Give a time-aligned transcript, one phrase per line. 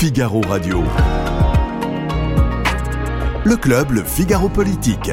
[0.00, 0.84] Figaro Radio.
[3.44, 5.10] Le club, le Figaro Politique.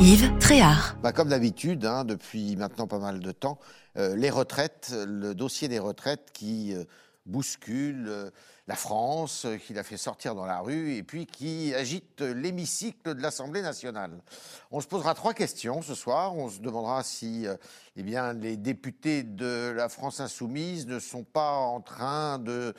[0.00, 0.96] Yves Tréhard.
[1.00, 3.60] Bah, comme d'habitude, hein, depuis maintenant pas mal de temps,
[3.98, 6.82] euh, les retraites, le dossier des retraites qui euh,
[7.24, 8.30] bouscule euh,
[8.66, 13.14] la France, euh, qui la fait sortir dans la rue et puis qui agite l'hémicycle
[13.14, 14.12] de l'Assemblée nationale.
[14.70, 16.34] On se posera trois questions ce soir.
[16.34, 17.56] On se demandera si euh,
[17.96, 22.72] eh bien, les députés de la France insoumise ne sont pas en train de,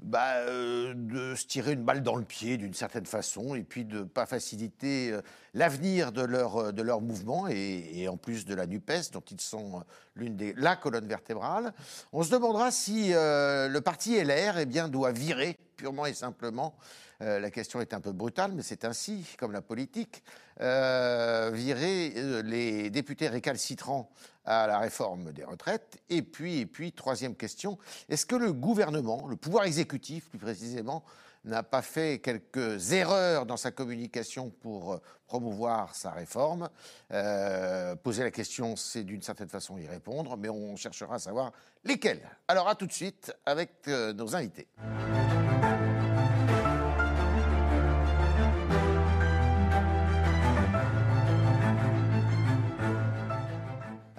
[0.00, 4.00] bah, euh, se tirer une balle dans le pied d'une certaine façon et puis de
[4.00, 5.16] ne pas faciliter
[5.54, 9.82] l'avenir de leur, de leur mouvement et, en plus de la NUPES dont ils sont
[10.14, 11.72] l'une des la colonne vertébrale.
[12.12, 16.74] On se demandera si le parti LR eh bien, doit virer purement et simplement.
[17.20, 20.22] euh, la question est un peu brutale, mais c'est ainsi, comme la politique,
[20.60, 24.10] euh, virer euh, les députés récalcitrants
[24.46, 26.00] à la réforme des retraites.
[26.08, 27.78] Et puis, et puis troisième question,
[28.08, 31.04] est-ce que le gouvernement, le pouvoir exécutif plus précisément,
[31.48, 36.68] n'a pas fait quelques erreurs dans sa communication pour euh, promouvoir sa réforme.
[37.12, 41.52] Euh, poser la question, c'est d'une certaine façon y répondre, mais on cherchera à savoir
[41.84, 42.28] lesquelles.
[42.46, 44.68] Alors à tout de suite avec euh, nos invités.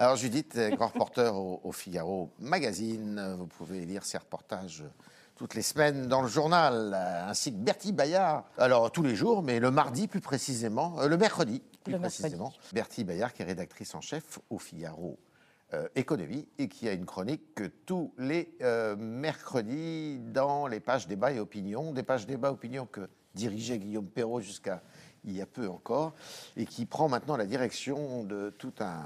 [0.01, 4.85] Alors Judith, grand reporter au, au Figaro Magazine, vous pouvez lire ses reportages
[5.35, 6.93] toutes les semaines dans le journal,
[7.27, 8.45] ainsi que Bertie Bayard.
[8.57, 12.21] Alors tous les jours, mais le mardi plus précisément, euh, le mercredi plus Le mercredi.
[12.21, 12.53] précisément.
[12.71, 15.19] Bertie Bayard qui est rédactrice en chef au Figaro
[15.73, 21.07] euh, Économie et qui a une chronique que tous les euh, mercredis dans les pages
[21.07, 24.81] débat et opinion, des pages débat opinion que dirigeait Guillaume Perrault jusqu'à
[25.25, 26.13] il y a peu encore,
[26.57, 29.01] et qui prend maintenant la direction de tout un,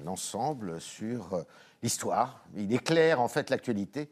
[0.00, 1.42] un ensemble sur euh,
[1.82, 2.42] l'histoire.
[2.56, 4.10] Il éclaire en fait l'actualité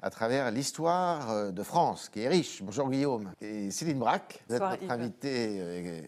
[0.00, 2.62] à travers l'histoire euh, de France, qui est riche.
[2.62, 3.32] Bonjour Guillaume.
[3.40, 6.02] Et Céline Braque, vous êtes notre invitée, euh,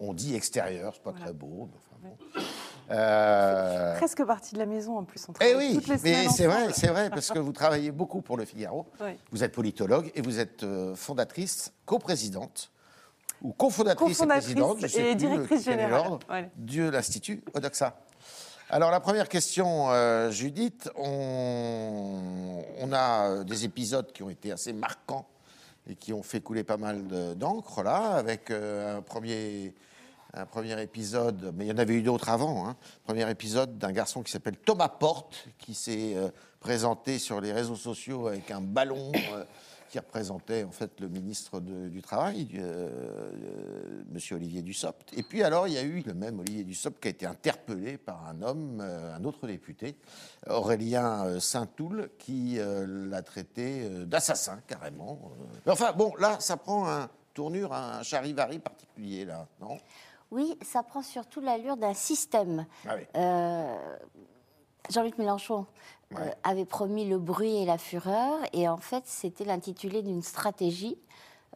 [0.00, 1.26] on dit extérieur, c'est pas Voilà.
[1.26, 1.68] très beau.
[1.70, 1.96] mais enfin
[2.34, 2.42] bon.
[2.90, 5.26] Euh, Presque partie de la maison en plus.
[5.28, 8.22] On eh oui, toutes les mais c'est vrai, c'est vrai, parce que vous travaillez beaucoup
[8.22, 8.86] pour le Figaro.
[9.00, 9.10] Oui.
[9.30, 12.72] Vous êtes politologue et vous êtes fondatrice, coprésidente,
[13.42, 16.18] ou cofondatrice et Cofondatrice présidente, je sais et plus directrice générale.
[16.26, 16.46] Voilà.
[16.56, 17.96] de l'Institut Odoxa.
[18.70, 24.52] Alors la première question, euh, Judith, on, on a euh, des épisodes qui ont été
[24.52, 25.26] assez marquants
[25.88, 29.74] et qui ont fait couler pas mal de- d'encre là, avec euh, un premier
[30.34, 32.68] un premier épisode, mais il y en avait eu d'autres avant.
[32.68, 32.76] Hein.
[33.04, 36.28] Premier épisode d'un garçon qui s'appelle Thomas Porte, qui s'est euh,
[36.60, 39.44] présenté sur les réseaux sociaux avec un ballon euh,
[39.88, 42.88] qui représentait en fait le ministre de- du Travail, euh,
[43.32, 45.12] euh, Monsieur Olivier Dussopt.
[45.16, 47.98] Et puis alors il y a eu le même Olivier Dussopt qui a été interpellé
[47.98, 49.96] par un homme, euh, un autre député,
[50.48, 55.32] Aurélien euh, Saint-Toul, qui l'a traité d'assassin carrément.
[55.66, 59.78] Mais enfin bon, là ça prend un tournure, un charivari particulier là, non?
[60.30, 62.66] Oui, ça prend surtout l'allure d'un système.
[62.86, 63.02] Ah oui.
[63.16, 63.96] Euh,
[64.90, 65.66] Jean-Luc Mélenchon
[66.16, 70.96] euh, avait promis le bruit et la fureur, et en fait, c'était l'intitulé d'une stratégie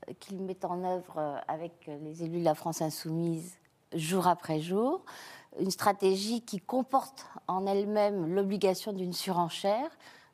[0.08, 1.72] euh, qu'il met en œuvre euh, avec
[2.02, 3.56] les élus de la France insoumise
[3.94, 5.02] jour après jour.
[5.58, 9.90] Une stratégie qui comporte en elle-même l'obligation d'une surenchère,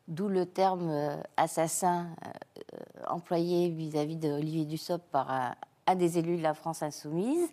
[0.07, 2.07] d'où le terme euh, assassin
[3.07, 5.55] employé vis-à-vis d'Olivier Dussopt par un,
[5.87, 7.49] un des élus de la France insoumise.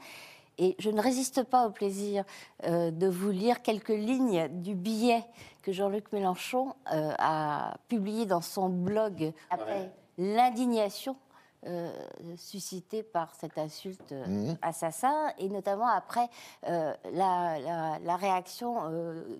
[0.59, 2.25] Et je ne résiste pas au plaisir
[2.65, 5.25] euh, de vous lire quelques lignes du billet
[5.63, 9.33] que Jean-Luc Mélenchon euh, a publié dans son blog.
[9.51, 11.17] Après l'indignation
[11.67, 11.91] euh,
[12.37, 14.59] suscitée par cette insulte euh, Mhm.
[14.63, 16.29] assassin, et notamment après
[16.69, 18.77] euh, la, la- la réaction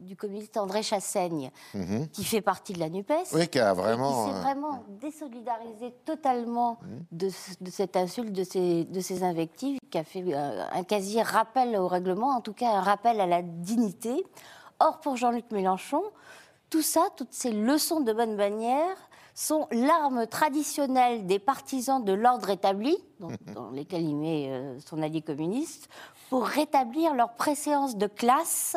[0.01, 2.09] du communiste André Chassaigne, Mhm.
[2.09, 3.33] qui fait partie de la NUPES.
[3.33, 4.27] Oui, qui a Et vraiment.
[4.27, 6.79] qui s'est vraiment désolidarisé totalement
[7.13, 10.85] de, ce- de cette insulte, de ces, de ces invectives, qui a fait euh, un
[10.85, 14.25] quasi rappel au règlement, en tout cas un rappel à la dignité.
[14.79, 16.03] Or, pour Jean-Luc Mélenchon,
[16.69, 18.97] tout ça, toutes ces leçons de bonne manière,
[19.37, 25.03] sont l'arme traditionnelle des partisans de l'ordre établi, dans, dans lesquels il met euh, son
[25.03, 25.89] allié communiste,
[26.31, 28.77] pour rétablir leur préséance de classe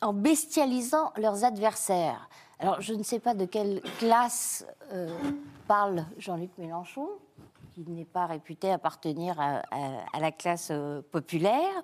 [0.00, 2.28] en bestialisant leurs adversaires.
[2.58, 5.08] Alors, je ne sais pas de quelle classe euh,
[5.68, 7.08] parle Jean-Luc Mélenchon,
[7.74, 9.62] qui n'est pas réputé appartenir à,
[10.18, 11.82] la classe euh, populaire.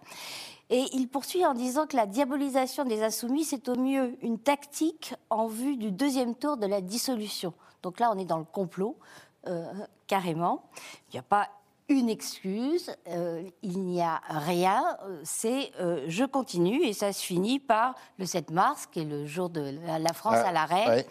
[0.68, 5.14] Et il poursuit en disant que la diabolisation des insoumis, c'est au mieux une tactique
[5.30, 7.54] en vue du deuxième tour de la dissolution.
[7.82, 8.98] Donc là, on est dans le complot,
[9.46, 9.72] euh,
[10.08, 10.64] carrément.
[11.08, 11.48] Il n'y a pas
[11.88, 17.22] une excuse, euh, il n'y a rien, euh, c'est euh, je continue et ça se
[17.22, 20.52] finit par le 7 mars, qui est le jour de la, la France Ah, à
[20.52, 20.86] l'arrêt.
[20.88, 21.06] ouais.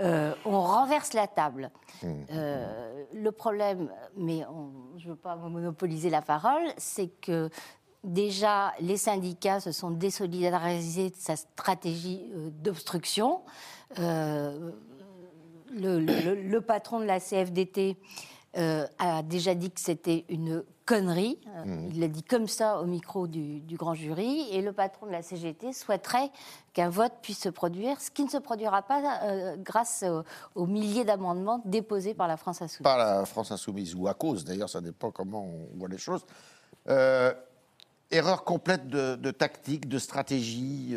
[0.00, 1.70] Euh, on renverse la table.
[2.02, 2.06] Mmh.
[2.32, 7.50] Euh, le problème, mais on- je ne veux pas monopoliser la parole, c'est que
[8.04, 12.30] déjà les syndicats se sont désolidarisés de sa stratégie
[12.62, 13.40] d'obstruction.
[13.98, 14.70] Le,
[16.00, 17.96] le- le patron de la CFDT
[18.56, 21.38] euh, a déjà dit que c'était une connerie.
[21.56, 24.48] Euh, Il l'a dit comme ça au micro du, du grand jury.
[24.50, 26.30] Et le patron de la CGT souhaiterait
[26.72, 30.24] qu'un vote puisse se produire, ce qui ne se produira pas euh, grâce au-
[30.60, 32.82] aux milliers d'amendements déposés par la France Insoumise.
[32.82, 36.24] Par la France Insoumise, ou à cause d'ailleurs, ça dépend comment on voit les choses.
[36.88, 37.32] Euh,
[38.10, 40.96] erreur complète de, de tactique, de stratégie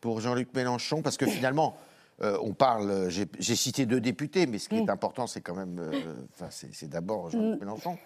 [0.00, 1.76] pour Jean-Luc Mélenchon, parce que finalement,
[2.22, 5.54] euh, on parle, j'ai j'ai cité deux députés, mais ce qui est important, c'est quand
[5.54, 6.14] même, euh,
[6.50, 7.98] c'est d'abord Jean-Luc Mélenchon.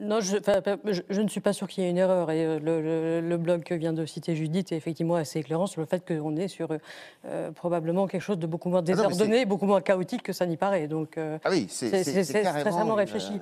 [0.00, 2.30] Non, je, enfin, je- je ne suis pas sûr qu'il y ait une erreur.
[2.30, 5.66] Et euh, le, le- le blog que vient de citer Judith est effectivement assez éclairant
[5.66, 6.68] sur le fait qu'on est sur
[7.24, 10.46] euh, probablement quelque chose de beaucoup moins Ah non, désordonné, beaucoup moins chaotique que ça
[10.46, 10.86] n'y paraît.
[10.86, 13.32] Donc, euh, Ah oui, c'est extrêmement réfléchi.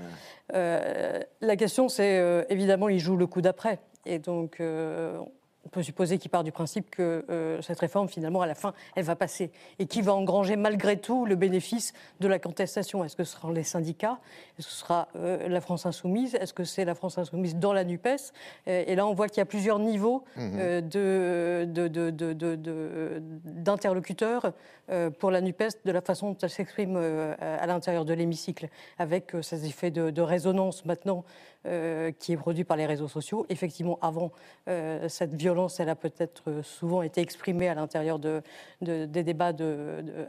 [0.54, 3.78] euh, Euh, la question, c'est euh, évidemment, il joue le coup d'après.
[4.06, 5.18] Et donc, euh,
[5.66, 8.72] on peut supposer qu'il part du principe que euh, cette réforme, finalement, à la fin,
[8.94, 9.50] elle va passer.
[9.80, 13.02] Et qui va engranger malgré tout le bénéfice de la contestation.
[13.04, 14.18] Est-ce que ce seront les syndicats?
[14.58, 16.36] Est-ce que ce sera euh, la France Insoumise?
[16.36, 18.32] Est-ce que c'est la France Insoumise dans la NUPES?
[18.68, 22.32] Euh, Et là, on voit qu'il y a plusieurs niveaux euh, de- de- de- de-
[22.32, 24.52] de- de- d'interlocuteurs
[24.90, 28.68] euh, pour la NUPES de la façon dont elle s'exprime euh, à l'intérieur de l'hémicycle,
[28.98, 31.24] avec euh, ces effets de résonance maintenant
[31.66, 33.44] euh, qui est produit par les réseaux sociaux.
[33.48, 34.30] Effectivement, avant,
[34.68, 38.42] euh, cette violence, elle a peut-être euh, souvent été exprimée à l'intérieur de,
[38.82, 39.52] de- des débats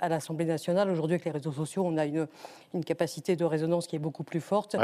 [0.02, 0.90] à l'Assemblée nationale.
[0.90, 2.28] Aujourd'hui, avec les réseaux sociaux, on a une,
[2.86, 4.76] capacité de résonance qui est beaucoup plus forte.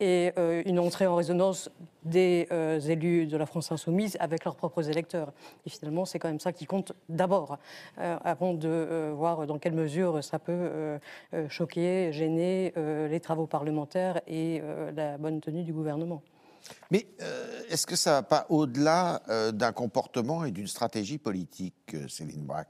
[0.00, 1.70] Et euh, une entrée en résonance
[2.04, 5.32] des euh, élus de la France insoumise avec leurs propres électeurs.
[5.66, 7.58] Et finalement, c'est quand même ça qui compte d'abord,
[7.98, 10.98] euh, avant de voir dans quelle mesure ça peut
[11.48, 14.62] choquer, gêner les travaux parlementaires et
[14.94, 16.22] la bonne tenue du gouvernement.
[16.90, 17.06] Mais
[17.70, 19.22] est-ce que ça va pas au-delà
[19.52, 22.68] d'un comportement et d'une stratégie politique, Céline Braque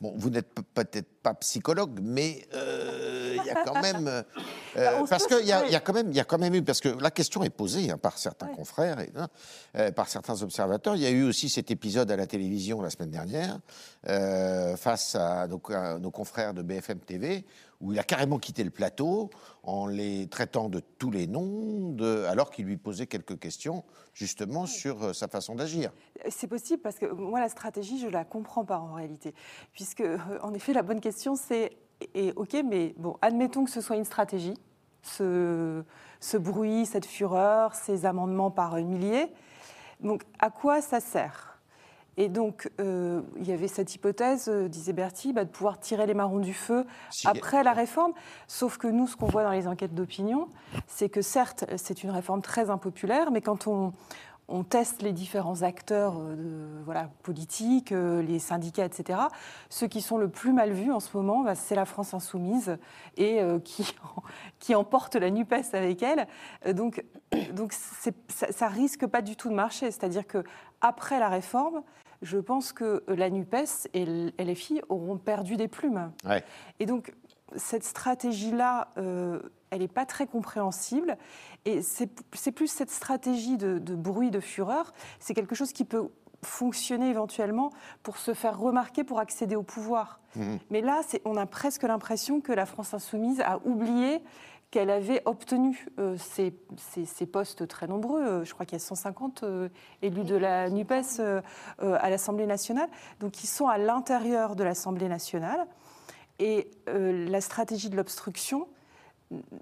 [0.00, 4.22] Bon, vous n'êtes pe- peut-être pas psychologue, mais euh, il y a quand même euh,
[4.74, 6.62] Bah, parce qu'il y, a- y a quand même il y a quand même eu
[6.62, 9.28] parce que la question est posée hein, par certains confrères et hein,
[9.76, 10.94] euh, par certains observateurs.
[10.96, 13.58] Il y a eu aussi cet épisode à la télévision la semaine dernière
[14.76, 17.44] face à nos, à nos confrères de BFM TV
[17.80, 19.30] où il a carrément quitté le plateau
[19.62, 24.66] en les traitant de tous les noms, de, alors qu'il lui posait quelques questions justement
[24.66, 25.90] sur euh, sa façon d'agir.
[26.28, 29.34] C'est possible parce que moi, la stratégie, je la comprends pas en réalité.
[29.72, 31.76] Puisque, euh, en effet, la bonne question, c'est
[32.14, 34.54] et, OK, mais bon, admettons que ce soit une stratégie,
[35.02, 35.82] ce,
[36.18, 39.30] ce bruit, cette fureur, ces amendements par milliers.
[40.00, 41.58] Donc, à quoi ça sert?
[42.16, 46.06] Et donc, euh, il y avait cette hypothèse, euh, disait Bertie, bah, de pouvoir tirer
[46.06, 48.12] les marrons du feu Si- après la réforme.
[48.46, 50.48] Sauf que nous, ce qu'on voit dans les enquêtes d'opinion,
[50.86, 53.92] c'est que certes, c'est une réforme très impopulaire, mais quand on,
[54.50, 59.18] on teste les différents acteurs euh, voilà, politiques, euh, les syndicats, etc.,
[59.68, 62.76] ceux qui sont le plus mal vus en ce moment, bah, c'est la France insoumise
[63.16, 63.94] et euh, qui,
[64.58, 66.26] qui emporte la NUPES avec elle.
[66.74, 67.04] Donc,
[67.52, 69.90] donc ça, ça risque pas du tout de marcher.
[69.90, 70.44] C'est-à-dire que
[70.80, 71.82] après la réforme,
[72.22, 74.04] je pense que la NUPES et
[74.38, 76.12] LFI auront perdu des plumes.
[76.26, 76.44] Ouais.
[76.78, 77.14] Et donc,
[77.56, 81.16] cette stratégie-là, euh, elle n'est pas très compréhensible.
[81.64, 86.08] Et c'est plus cette stratégie de, de bruit, de fureur, c'est quelque chose qui peut
[86.42, 87.70] fonctionner éventuellement
[88.02, 90.20] pour se faire remarquer, pour accéder au pouvoir.
[90.70, 94.22] Mais là, on a presque l'impression que la France insoumise a oublié
[94.70, 98.22] qu'elle avait obtenu euh, ces, ces- ces postes très nombreux.
[98.24, 99.68] Euh, Je crois qu'il y a 150 euh,
[100.00, 101.20] élus de la NUPES
[101.80, 102.88] à l'Assemblée nationale.
[103.18, 105.66] Donc, ils sont à l'intérieur de l'Assemblée nationale.
[106.40, 108.66] Et euh, la stratégie de l'obstruction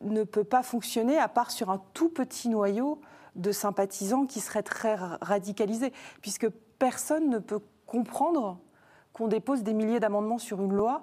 [0.01, 3.01] ne peut pas fonctionner à part sur un tout petit noyau
[3.35, 5.93] de sympathisants qui seraient très ra- radicalisés,
[6.23, 8.59] puisque personne ne peut comprendre
[9.13, 11.03] qu'on dépose des milliers d'amendements sur une loi.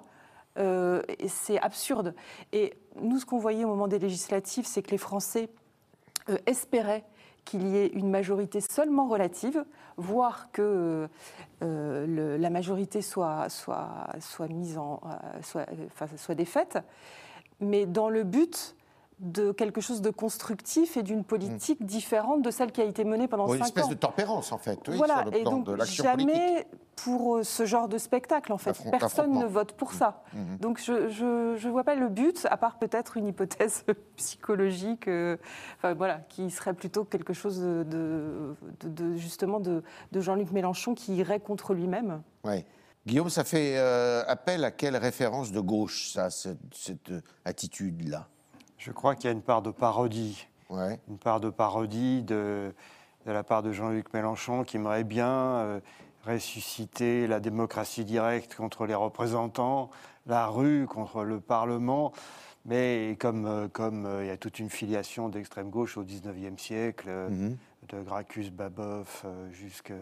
[0.58, 2.14] euh, c'est absurde.
[2.52, 5.50] Et nous, ce qu'on voyait au moment des législatives, c'est que les Français
[6.30, 7.04] euh, espéraient
[7.46, 9.64] qu'il y ait une majorité seulement relative,
[9.96, 11.08] voire que
[11.62, 13.48] euh, la majorité soit,
[14.50, 15.66] mise en, euh, soit,
[16.16, 16.78] soit défaite,
[17.60, 18.75] mais dans le but
[19.18, 23.28] de quelque chose de constructif et d'une politique différente de celle qui a été menée
[23.28, 23.88] pendant Bon, cinq une espèce ans.
[23.88, 26.28] de tempérance, en fait, oui, voilà, sur le et plan donc de l'action politique.
[26.34, 28.70] jamais pour euh, ce genre de spectacle, en fait.
[28.70, 30.22] Affront- Personne ne vote pour ça.
[30.34, 30.58] Mhm.
[30.58, 30.92] Donc je
[31.66, 33.84] ne vois pas le but, à part peut-être une hypothèse
[34.16, 35.38] psychologique, euh,
[35.78, 39.82] enfin, voilà, qui serait plutôt quelque chose de, de- de- de- justement de,
[40.12, 42.20] de Jean-Luc Mélenchon qui irait contre lui-même.
[42.44, 42.66] Ouais.
[43.06, 47.12] Guillaume, ça fait euh, appel à quelle référence de gauche, ça, cette, cette,
[47.46, 48.28] attitude-là?
[48.86, 51.00] Je crois qu'il y a une part de parodie, ouais.
[51.08, 52.72] une part de parodie de,
[53.26, 55.80] de la part de Jean-Luc Mélenchon qui aimerait bien euh,
[56.24, 59.90] ressusciter la démocratie directe contre les représentants,
[60.26, 62.12] la rue contre le Parlement.
[62.64, 66.56] Mais comme, euh, comme euh, il y a toute une filiation d'extrême gauche au 19e
[66.56, 67.56] siècle, Mhm.
[67.88, 69.94] de Gracchus Babeuf euh, jusqu'à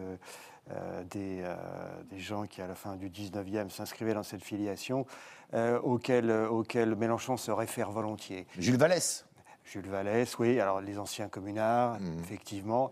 [0.71, 1.55] euh, des, euh,
[2.09, 5.05] des gens qui, à la fin du 19e, s'inscrivaient dans cette filiation,
[5.53, 8.47] euh, auquel, euh, auquel Mélenchon se réfère volontiers.
[8.57, 9.25] Jules Vallès.
[9.63, 12.19] Jules Vallès, oui, alors les anciens communards, Mhm.
[12.19, 12.91] effectivement.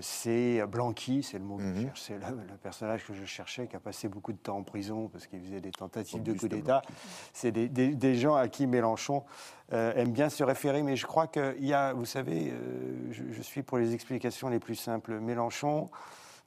[0.00, 1.68] C'est Blanqui, c'est le mot que je
[2.12, 2.20] Mhm.
[2.20, 5.26] le, le personnage que je cherchais, qui a passé beaucoup de temps en prison parce
[5.26, 6.82] qu'il faisait des tentatives de coup d'État.
[7.32, 9.24] C'est des, des- des gens à qui Mélenchon
[9.72, 12.52] aime bien se référer, mais je crois qu'il y a, vous savez,
[13.10, 15.18] je, je suis pour les explications les plus simples.
[15.18, 15.90] Mélenchon,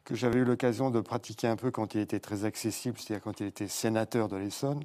[0.06, 3.40] que j'avais eu l'occasion de pratiquer un peu quand il était très accessible, c'est-à-dire quand
[3.40, 4.84] il était sénateur de l'Essonne,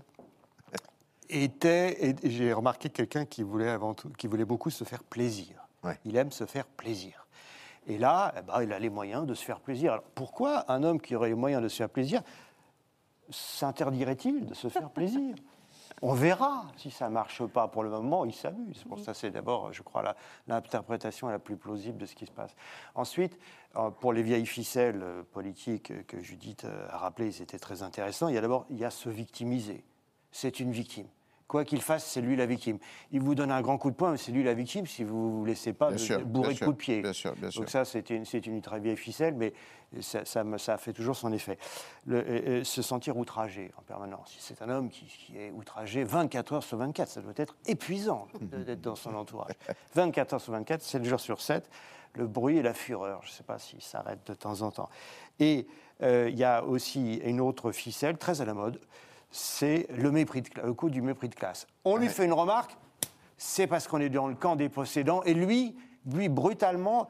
[1.28, 5.68] était, et j'ai remarqué quelqu'un qui voulait avant tout, qui voulait beaucoup se faire plaisir.
[5.84, 5.98] Ouais.
[6.04, 7.26] Il aime se faire plaisir.
[7.86, 9.92] Et là, eh ben, il a les moyens de se faire plaisir.
[9.92, 12.22] Alors, pourquoi un homme qui aurait les moyens de se faire plaisir
[13.30, 15.34] s'interdirait-il de se faire plaisir?
[16.02, 17.68] On verra si ça marche pas.
[17.68, 18.84] Pour le moment, il s'amuse.
[18.84, 20.16] Pour ça, c'est d'abord, je crois, la-
[20.46, 22.54] l'interprétation la plus plausible de ce qui se passe.
[22.94, 23.38] Ensuite,
[23.76, 28.28] euh, pour les vieilles ficelles euh, politiques euh, que Judith a rappelées, c'était très intéressant.
[28.28, 29.84] Il y a d'abord, il y a se victimiser.
[30.32, 31.06] C'est une victime.
[31.50, 32.78] Quoi qu'il fasse, c'est lui la victime.
[33.10, 35.26] Il vous donne un grand coup de poing, mais c'est lui la victime si vous
[35.26, 37.00] ne vous laissez pas sûr, bourrer de sûr, coups de pied.
[37.02, 37.62] bien sûr, bien sûr.
[37.62, 39.52] Donc ça, c'est une, très vieille ficelle, mais
[40.00, 41.58] ça, ça, me- ça fait toujours son effet.
[42.06, 44.30] Le- euh, euh, se sentir outragé en permanence.
[44.30, 47.56] Si c'est un homme qui, qui est outragé 24 heures sur 24, ça doit être
[47.66, 49.50] épuisant d'être dans son entourage.
[49.96, 51.68] 24 heures sur 24, 7 jours sur 7,
[52.14, 53.22] le bruit et la fureur.
[53.24, 54.88] Je ne sais pas s'il s'arrête de temps en temps.
[55.40, 55.66] Et
[56.02, 58.80] euh, il y a aussi une autre ficelle très à la mode,
[59.30, 61.66] c'est le mépris de cla- le coup du mépris de classe.
[61.84, 62.76] On lui fait une remarque,
[63.36, 65.76] c'est parce qu'on est dans le camp des possédants, et lui,
[66.12, 67.08] lui brutalement,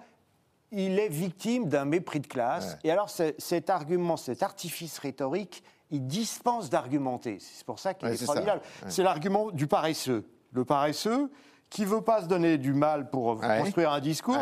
[0.72, 2.72] il est victime d'un mépris de classe.
[2.74, 2.78] Ouais.
[2.84, 7.38] Et alors, cet argument, cet artifice rhétorique, il dispense d'argumenter.
[7.40, 8.34] C'est pour ça qu'il Ouais, est c'est ça.
[8.34, 8.60] formidable.
[8.86, 10.24] C'est l'argument du paresseux.
[10.52, 11.30] Le paresseux
[11.68, 14.36] qui veut pas se donner du mal pour construire un discours.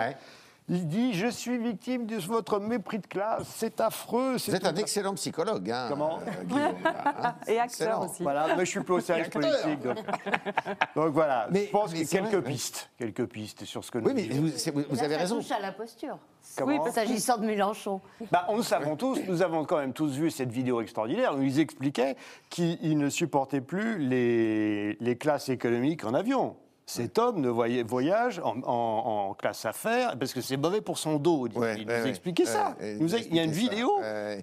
[0.70, 4.32] Il dit Je suis victime de votre mépris de classe, c'est affreux.
[4.32, 7.34] Vous c'est êtes un excellent psychologue, hein, Comment euh, Guillaume, hein.
[7.46, 8.04] Et acteur Excellent.
[8.06, 8.22] aussi.
[8.22, 9.40] Voilà, mais je suis plus au service acteur.
[9.42, 9.82] politique.
[9.82, 9.96] Donc,
[10.96, 12.42] Donc voilà, Mais- je pense que quelques vrai, oui.
[12.52, 14.42] pistes, quelques pistes sur ce que nous Oui, mais disons.
[14.42, 14.48] vous,
[14.82, 15.37] vous- vous Là, avez ça raison.
[15.37, 16.18] touche à la posture.
[16.56, 18.00] Comment parce S'agissant de Mélenchon.
[18.30, 21.42] Bah, on le savons tous, nous avons quand même tous vu cette vidéo extraordinaire où
[21.42, 22.16] ils expliquaient
[22.50, 26.56] qu'ils ne supportaient plus les, les classes économiques en avion.
[26.88, 30.97] Cet homme ne voyait, voyage en, en- en classe affaires parce que c'est mauvais pour
[30.97, 31.47] son dos.
[31.47, 32.09] Il, Ouais, il ouais, nous ouais.
[32.09, 32.75] expliquait ça.
[32.80, 33.59] Il nous a- il y a une ça.
[33.61, 33.92] vidéo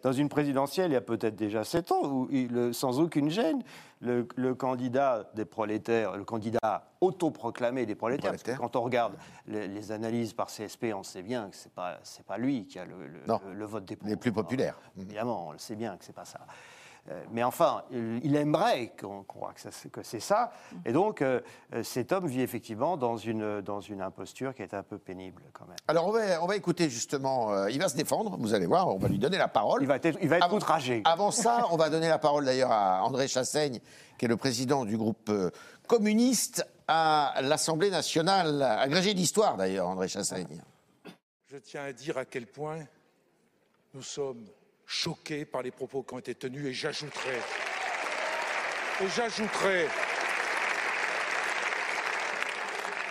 [0.04, 3.64] dans une présidentielle il y a peut-être déjà sept ans où, il- sans aucune gêne,
[4.00, 8.72] le, le candidat des prolétaires, le candidat autoproclamé des prolétaires, parce que Prolétaires.
[8.72, 9.14] quand on regarde
[9.48, 12.86] les, les analyses par CSP, on sait bien que pas c'est pas lui qui a
[12.86, 14.78] le, le- le- vote des Les plus populaires.
[15.00, 16.42] Évidemment, on le sait bien que c'est pas ça.
[17.12, 20.52] Euh, Mais enfin, il il aimerait qu'on croit que, ça- que c'est ça.
[20.86, 21.40] Et donc, euh,
[21.74, 25.44] euh, cet homme vit effectivement dans une, dans une imposture qui est un peu pénible
[25.54, 25.76] quand même.
[25.88, 27.54] Alors, on va, on va écouter justement.
[27.54, 29.84] euh, il va se défendre, vous allez voir, on va lui donner la parole.
[29.84, 31.02] Il va être, il va être Avant- outragé.
[31.06, 33.80] Avant ça, on va donner la parole d'ailleurs à André Chassaigne,
[34.18, 35.32] qui est le président du groupe
[35.88, 40.62] communiste à l'Assemblée nationale, agrégé d'histoire d'ailleurs, André Chassaigne.
[41.46, 42.80] Je tiens à dire à quel point
[43.94, 44.44] nous sommes
[44.86, 47.38] choqués par les propos qui ont été tenus et j'ajouterai,
[49.02, 49.88] et j'ajouterai,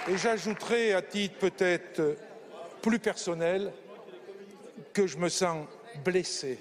[0.09, 2.17] et j'ajouterai à titre peut-être
[2.83, 3.73] plus personnel
[4.93, 5.67] que je me sens
[6.05, 6.59] blessé,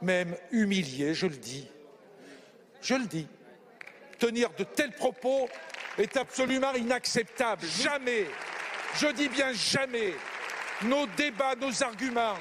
[0.00, 1.68] même humilié, je le dis.
[2.80, 3.26] Je le dis.
[4.18, 5.48] Tenir de tels propos
[5.98, 7.66] est absolument inacceptable.
[7.66, 8.26] Jamais,
[8.96, 10.14] je dis bien jamais,
[10.82, 12.36] nos débats, nos arguments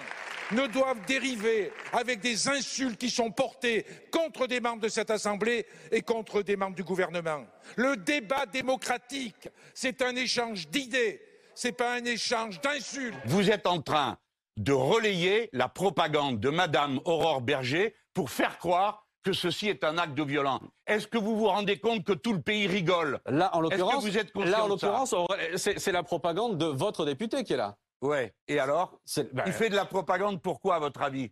[0.52, 5.66] ne doivent dériver avec des insultes qui sont portées contre des membres de cette Assemblée
[5.92, 7.46] et contre des membres du gouvernement.
[7.76, 11.22] Le débat démocratique, c'est un échange d'idées,
[11.56, 13.18] c'est pas un échange d'insultes.
[13.26, 14.18] Vous êtes en train
[14.58, 19.98] de relayer la propagande de Madame Aurore Berger pour faire croire que ceci est un
[19.98, 20.62] acte de violence.
[20.88, 23.20] Est-ce que vous vous rendez compte que tout le pays rigole?
[23.26, 25.16] Là, en Est-ce que l'occurrence,
[25.56, 27.76] c'est la propagande de votre député qui est là.
[28.02, 28.34] Ouais.
[28.48, 29.00] Et alors
[29.34, 31.32] bah, Il fait de la propagande pourquoi, à votre avis?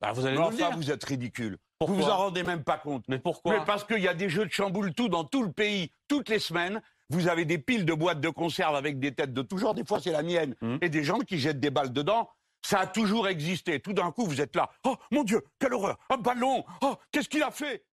[0.00, 0.76] Bah, vous allez nous le Enfin, dire.
[0.76, 1.58] vous êtes ridicule.
[1.78, 1.96] Pourquoi?
[1.96, 3.04] vous vous en rendez même pas compte.
[3.08, 3.58] Mais pourquoi?
[3.58, 6.28] Mais parce qu'il y a des jeux de chamboule tout dans tout le pays, toutes
[6.28, 6.80] les semaines.
[7.10, 9.74] Vous avez des piles de boîtes de conserve avec des têtes de tout genre.
[9.74, 10.54] Des fois, c'est la mienne.
[10.60, 10.78] Mhm.
[10.82, 12.28] Et des gens qui jettent des balles dedans.
[12.64, 13.78] Ça a toujours existé.
[13.80, 14.70] Tout d'un coup, vous êtes là.
[14.84, 17.84] Oh, mon Dieu, quelle horreur Un ballon Oh, qu'est-ce qu'il a fait?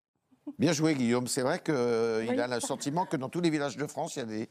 [0.58, 1.26] Bien joué, Guillaume.
[1.26, 2.40] C'est vrai qu'il Oui.
[2.40, 4.48] a le sentiment que dans tous les villages de France, il y a des.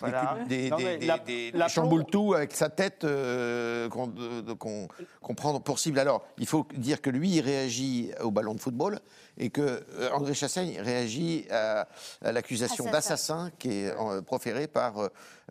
[0.00, 0.36] Voilà.
[0.48, 3.88] Des, des, des- mais des- la- des- la des chamboule tout avec sa tête euh,
[3.88, 5.98] qu'on prend pour cible.
[5.98, 8.98] Alors, il faut dire que lui, il réagit au ballon de football
[9.38, 11.86] et que euh, André Chassaigne réagit à,
[12.24, 12.92] à l'accusation Assassin.
[12.92, 14.94] d'assassin qui est euh, proférée par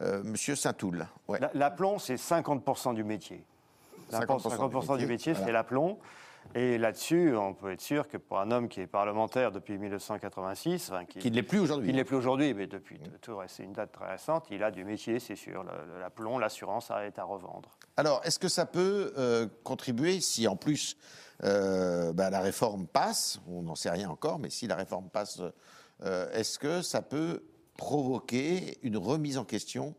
[0.02, 1.08] euh, Monsieur Saint-Toul.
[1.28, 1.40] Ouais.
[1.40, 3.44] La- L'aplomb, c'est 50% du métier.
[4.12, 5.46] 50% 50% du métier, voilà.
[5.48, 5.98] c'est l'aplomb.
[6.56, 10.92] Et là-dessus, on peut être sûr que pour un homme qui est parlementaire depuis 1986,
[10.92, 11.90] enfin, qui, Qui ne l'est plus aujourd'hui.
[11.90, 14.86] il n'est plus aujourd'hui, mais depuis tout, c'est une date très récente, il a du
[14.86, 15.66] métier, c'est sûr.
[16.00, 17.70] L'aplomb, l'assurance est à revendre.
[17.98, 20.98] Alors, est-ce que ça peut euh, contribuer, si en plus
[21.44, 25.42] euh, bah, la réforme passe, on n'en sait rien encore, mais si la réforme passe,
[26.04, 27.44] euh, est-ce que ça peut
[27.78, 29.96] provoquer une remise en question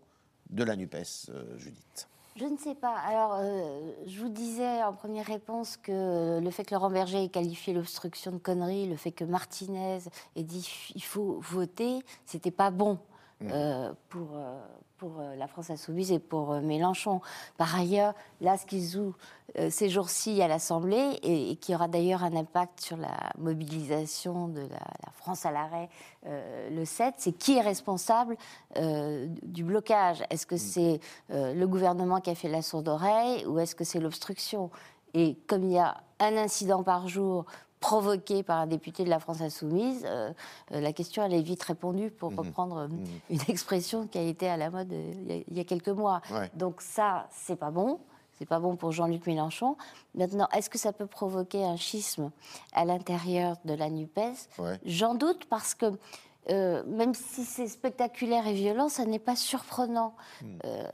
[0.51, 2.09] de la NUPES, Judith?
[2.37, 2.97] Je ne sais pas.
[2.97, 7.29] Alors, euh, je vous disais en première réponse que le fait que Laurent Berger ait
[7.29, 9.99] qualifié l'obstruction de connerie, le fait que Martinez
[10.35, 12.99] ait dit il faut voter, c'était pas bon.
[13.43, 14.59] euh, pour, euh,
[15.05, 17.21] pour euh, la France Insoumise et pour euh, Mélenchon.
[17.59, 19.15] Par ailleurs, là, ce qui se joue
[19.59, 24.49] euh, ces jours-ci à l'Assemblée, et, et qui aura d'ailleurs un impact sur la mobilisation
[24.49, 25.91] de la, la France à l'arrêt
[26.27, 28.37] euh, le 7, c'est qui est responsable
[28.79, 30.23] euh, du blocage.
[30.31, 33.85] Est-ce que c'est euh, le gouvernement qui a fait la sourde oreille ou est-ce que
[33.85, 34.71] c'est l'obstruction?
[35.13, 37.45] Et comme il y a un incident par jour
[37.89, 40.33] provoqué par un député de la France insoumise, euh,
[40.73, 42.89] euh, la question elle est vite répondue pour reprendre euh,
[43.29, 45.65] une expression qui a été à la mode euh, il y a- il y a
[45.65, 46.23] quelques mois.
[46.31, 46.51] Ouais.
[46.55, 47.99] Donc ça, c'est pas bon.
[48.39, 49.77] C'est pas bon pour Jean-Luc Mélenchon.
[50.15, 52.31] Maintenant, est-ce que ça peut provoquer un schisme
[52.73, 54.81] à l'intérieur de la NUPES Ouais.
[54.87, 55.93] J'en doute parce que
[56.51, 60.15] euh, même si c'est spectaculaire et violent, ça n'est pas surprenant.
[60.43, 60.59] Hmm.
[60.65, 60.85] Euh,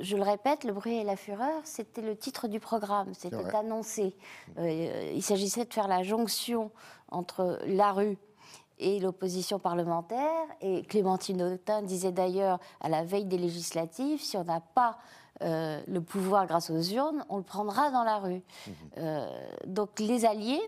[0.00, 4.14] je le répète, le bruit et la fureur, c'était le titre du programme, c'était annoncé.
[4.58, 6.70] Euh, il s'agissait de faire la jonction
[7.10, 8.18] entre la rue
[8.78, 10.46] et l'opposition parlementaire.
[10.60, 14.98] Et Clémentine Autain disait d'ailleurs, à la veille des législatives, si on n'a pas
[15.42, 18.42] euh, le pouvoir grâce aux urnes, on le prendra dans la rue.
[18.98, 19.26] Euh,
[19.66, 20.62] donc les alliés,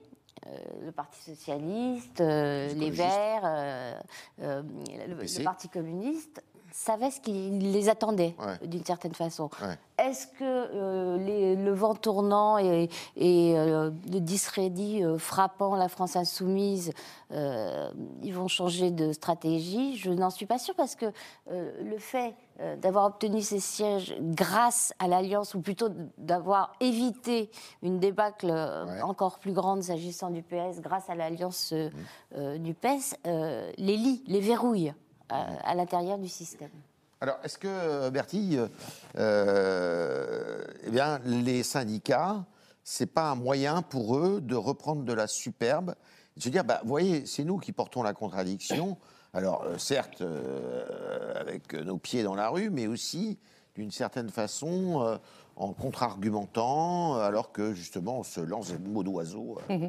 [0.83, 2.91] le Parti socialiste, euh, les.
[2.91, 3.99] Verts, euh,
[4.41, 4.63] euh,
[5.09, 6.43] le Parti communiste,
[6.77, 8.67] savaient ce qui les attendait Ouais.
[8.69, 9.49] d'une certaine façon.
[9.63, 9.79] Ouais.
[9.99, 15.89] Est-ce que euh, les- le vent tournant et, et, euh, le discrédit euh, frappant la
[15.89, 16.93] France insoumise,
[17.31, 19.97] ils vont changer de stratégie?
[19.97, 21.07] Je n'en suis pas sûre parce que
[21.51, 22.35] le fait
[22.79, 27.51] d'avoir obtenu ces sièges grâce à l'alliance, ou plutôt d'avoir évité
[27.83, 29.03] une débâcle Ouais.
[29.03, 31.73] encore plus grande s'agissant du PS grâce à l'alliance
[32.37, 34.93] euh, du PES, euh, les lie, les verrouille
[35.29, 36.71] à l'intérieur du système.
[37.21, 38.61] Alors, est-ce que, Bertille,
[39.17, 42.45] euh, eh bien, les syndicats,
[42.85, 45.95] c'est pas un moyen pour eux de reprendre de la superbe,
[46.37, 48.99] de se dire, bah, vous voyez, c'est nous qui portons la contradiction.
[49.33, 53.39] Alors, euh, certes, euh, avec nos pieds dans la rue, mais aussi,
[53.77, 55.19] d'une certaine façon,
[55.57, 59.89] en contre-argumentant, alors que justement, on se lance des mots d'oiseaux, euh,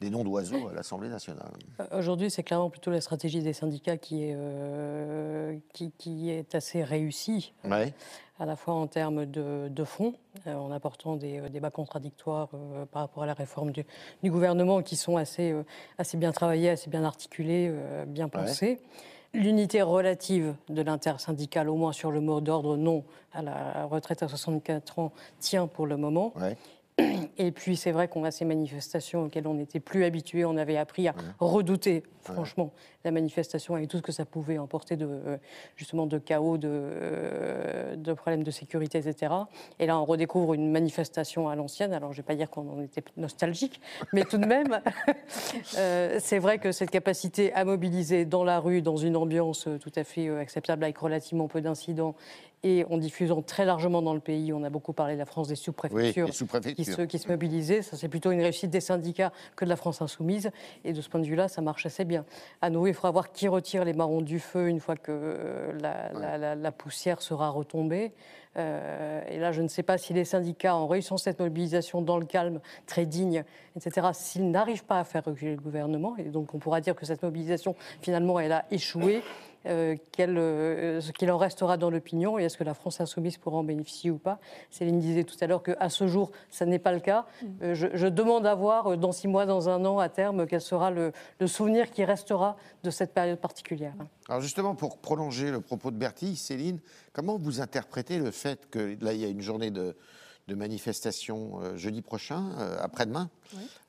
[0.00, 1.50] des noms d'oiseaux à l'Assemblée nationale.
[1.80, 6.54] Euh, Aujourd'hui, c'est clairement plutôt la stratégie des syndicats qui est, euh, qui, qui est
[6.54, 7.94] assez réussie, Ouais.
[8.38, 10.14] à la fois en termes de, de fond,
[10.46, 13.84] euh, en apportant des euh, débats contradictoires euh, par rapport à la réforme du,
[14.22, 15.62] du gouvernement, qui sont assez, euh,
[15.96, 18.80] assez bien travaillés, assez bien articulés, euh, bien pensés.
[19.36, 24.28] L'unité relative de l'intersyndicale, au moins sur le mot d'ordre non à la retraite à
[24.28, 26.32] 64 ans, tient pour le moment.
[27.38, 30.78] Et puis c'est vrai qu'on a ces manifestations auxquelles on n'était plus habitué, on avait
[30.78, 32.72] appris à redouter, franchement,
[33.04, 35.36] la manifestation et tout ce que ça pouvait emporter de euh,
[35.76, 39.32] justement de chaos, de, euh, de problèmes de sécurité, etc.
[39.78, 41.92] Et là, on redécouvre une manifestation à l'ancienne.
[41.92, 43.80] Alors, je ne vais pas dire qu'on en était nostalgique,
[44.12, 44.80] mais tout de même,
[45.78, 49.92] euh, c'est vrai que cette capacité à mobiliser dans la rue, dans une ambiance tout
[49.94, 52.14] à fait acceptable, avec relativement peu d'incidents,
[52.62, 55.48] et en diffusant très largement dans le pays, on a beaucoup parlé de la France
[55.48, 56.26] des sous-préfectures
[56.74, 57.82] qui se, qui se mobilisaient.
[57.82, 60.50] Ça, c'est plutôt une réussite des syndicats que de la France insoumise.
[60.84, 62.24] Et de ce point de vue-là, ça marche assez bien.
[62.62, 65.72] À nouveau, il faudra voir qui retire les marrons du feu une fois que euh,
[65.80, 68.12] la, la- la- la poussière sera retombée.
[68.56, 72.16] Euh, et là, je ne sais pas si les syndicats, en réussissant cette mobilisation dans
[72.18, 73.44] le calme, très digne,
[73.76, 77.04] etc., s'ils n'arrivent pas à faire reculer le gouvernement, et donc on pourra dire que
[77.04, 79.22] cette mobilisation, finalement, elle a échoué,
[79.66, 83.36] euh, quel, euh, ce qu'il en restera dans l'opinion et est-ce que la France insoumise
[83.36, 84.38] pourra en bénéficier ou pas.
[84.70, 87.26] Céline disait tout à l'heure qu'à ce jour, ça n'est pas le cas.
[87.62, 90.60] Euh, je, je demande à voir dans six mois, dans un an, à terme, quel
[90.60, 93.94] sera le, le souvenir qui restera de cette période particulière.
[94.28, 96.80] Alors justement, pour prolonger le propos de Bertie, Céline,
[97.12, 99.96] comment vous interprétez le fait que là, il y a une journée de,
[100.48, 103.30] de manifestation euh, jeudi prochain, euh, après-demain,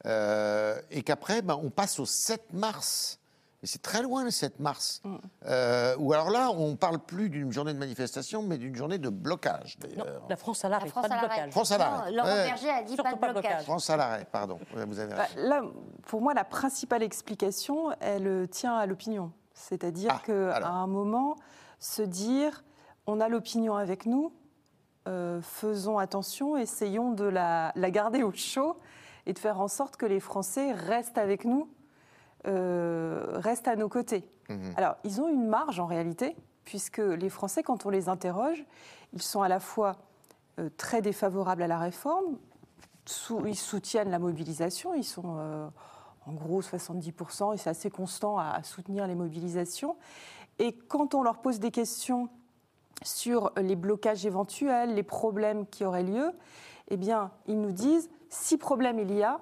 [0.06, 3.20] euh, et qu'après, ben, on passe au 7 mars
[3.68, 5.02] c'est très loin le 7 mars.
[5.46, 8.98] Euh, ou alors là, on ne parle plus d'une journée de manifestation, mais d'une journée
[8.98, 10.24] de blocage, d'ailleurs.
[10.30, 11.52] la France à l'arrêt, La France pas de blocage.
[11.52, 12.12] France à l'arrêt.
[12.12, 12.46] Laurent Ouais.
[12.48, 13.42] Berger a dit pas de pas de blocage.
[13.52, 13.64] blocage.
[13.66, 14.58] France à l'arrêt, pardon.
[14.76, 15.48] Ouais, Vous avez Bah, raison.
[15.50, 15.62] là,
[16.08, 19.32] pour moi, la principale explication, elle euh, tient à l'opinion.
[19.54, 21.36] C'est-à-dire Ah, qu'à un moment,
[21.80, 22.64] se dire,
[23.06, 24.34] on a l'opinion avec nous,
[25.08, 28.76] euh, faisons attention, essayons de la, la garder au chaud
[29.26, 31.70] et de faire en sorte que les Français restent avec nous,
[32.48, 34.24] restent à nos côtés.
[34.50, 34.74] Mhm.
[34.78, 38.66] Alors, ils ont une marge en réalité, puisque les Français, quand on les interroge,
[39.14, 39.98] ils sont à la fois
[40.60, 42.38] euh, très défavorables à la réforme,
[43.46, 45.70] ils soutiennent la mobilisation, ils sont euh,
[46.26, 49.96] en gros 70%, et c'est assez constant à, à soutenir les mobilisations.
[50.60, 52.28] Et quand on leur pose des questions
[53.04, 56.32] sur les blocages éventuels, les problèmes qui auraient lieu,
[56.90, 59.40] eh bien, ils nous disent, si problème il y a,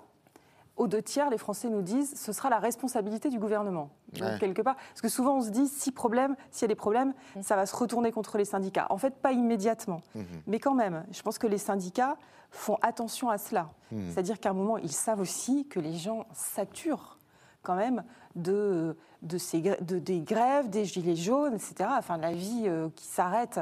[0.78, 3.90] aux deux tiers, les Français nous disent, ce sera la responsabilité du gouvernement.
[4.14, 4.38] Donc, Ouais.
[4.40, 7.14] quelque part, parce que souvent on se dit, si problème, s'il y a des problèmes,
[7.42, 8.88] ça va se retourner contre les syndicats.
[8.90, 10.02] En fait, pas immédiatement,
[10.48, 12.18] mais quand même, je pense que les syndicats
[12.52, 13.70] font attention à cela.
[13.92, 17.18] C'est-à-dire qu'à un moment, ils savent aussi que les gens saturent
[17.64, 18.04] quand même
[18.36, 21.90] de, de ces, grè- de- des grèves, des gilets jaunes, etc.
[21.98, 23.60] Enfin, la vie euh, qui s'arrête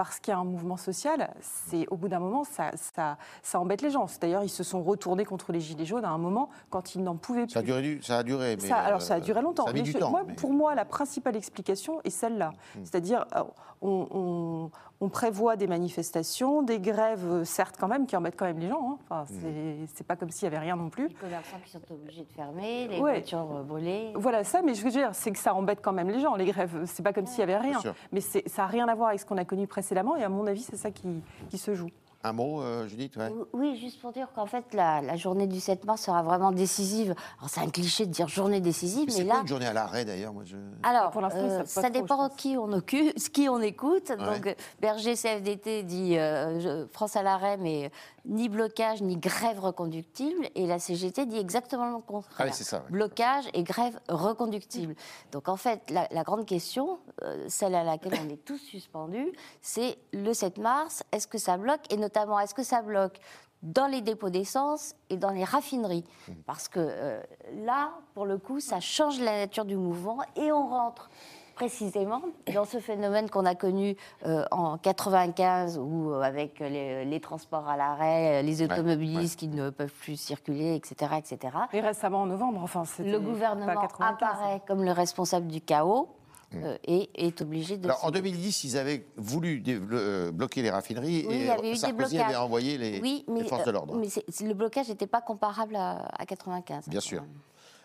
[0.00, 3.60] parce qu'il y a un mouvement social, c'est au bout d'un moment, ça, ça, ça
[3.60, 4.06] embête les gens.
[4.18, 7.16] D'ailleurs, ils se sont retournés contre les gilets jaunes à un moment quand ils n'en
[7.16, 7.50] pouvaient plus.
[7.52, 8.56] Ça a duré, du- ça a duré.
[8.62, 9.64] Mais Ça, alors euh, ça a duré longtemps.
[9.64, 10.08] Ça a mis Mais du je- temps.
[10.10, 10.32] moi, mais-.
[10.36, 12.52] Pour moi, la principale explication est celle-là.
[12.82, 13.42] C'est-à-dire, euh,
[13.82, 14.70] on, on-
[15.02, 18.68] on prévoit des manifestations, des grèves, euh, certes quand même, qui embêtent quand même les
[18.68, 18.92] gens.
[18.92, 18.98] hein.
[19.08, 19.36] Enfin, Hmm.
[19.40, 21.08] c'est- c'est pas comme s'il y avait rien non plus.
[21.08, 23.12] Les commerçants qui sont obligés de fermer, les Ouais.
[23.12, 24.12] voitures euh, brûlées.
[24.14, 26.44] Voilà ça, mais je veux dire, c'est que ça embête quand même les gens, les
[26.46, 26.82] grèves.
[26.84, 27.78] C'est pas comme s'il y avait rien.
[28.12, 30.28] Mais c'est- ça n'a rien à voir avec ce qu'on a connu précédemment, et à
[30.28, 31.88] mon avis, c'est ça qui, qui se joue.
[32.22, 33.30] Un mot, euh, Judith ouais.
[33.54, 37.14] Oui, juste pour dire qu'en fait, la, la journée du 7 mars sera vraiment décisive.
[37.38, 39.40] Alors, c'est un cliché de dire journée décisive, Mais mais, c'est là.
[39.40, 40.56] une journée à l'arrêt d'ailleurs moi, je...
[40.82, 44.12] Alors, Pour l'instant, ils euh, pas ça trop, dépend qui on, occupe, qui on écoute.
[44.18, 47.90] Donc, Berger CFDT dit euh, France à l'arrêt, mais
[48.26, 50.46] ni blocage ni grève reconductible.
[50.54, 52.36] Et la CGT dit exactement le contraire.
[52.38, 52.90] Ah oui, c'est ça, ouais.
[52.90, 54.94] Blocage et grève reconductible.
[55.32, 59.32] Donc, en fait, la, la grande question, euh, celle à laquelle on est tous suspendus,
[59.62, 63.20] c'est le 7 mars, est-ce que ça bloque Et notamment, est-ce que ça bloque
[63.62, 66.04] dans les dépôts d'essence et dans les raffineries.
[66.46, 67.20] Parce que euh,
[67.62, 71.10] là, pour le coup, ça change la nature du mouvement et on rentre
[71.56, 72.22] précisément
[72.54, 73.94] dans ce phénomène qu'on a connu
[74.24, 79.68] euh, en 95 où euh, avec les, les transports à l'arrêt, les automobilistes qui ne
[79.68, 81.54] peuvent plus circuler, etc., etc.
[81.74, 84.08] Et récemment, en novembre, enfin, Le gouvernement 95.
[84.08, 86.08] apparaît comme le responsable du chaos
[86.54, 87.84] euh, et est obligé de.
[87.86, 91.46] Alors en se- 2010, ils avaient voulu le- euh, bloquer les raffineries Oui, il et
[91.46, 93.96] y avait eu des Sarkozy avait envoyé les, oui, mais, les forces de euh, l'ordre.
[93.96, 94.08] mais
[94.46, 96.88] le blocage n'était pas comparable à, à 95.
[96.88, 97.22] Bien sûr.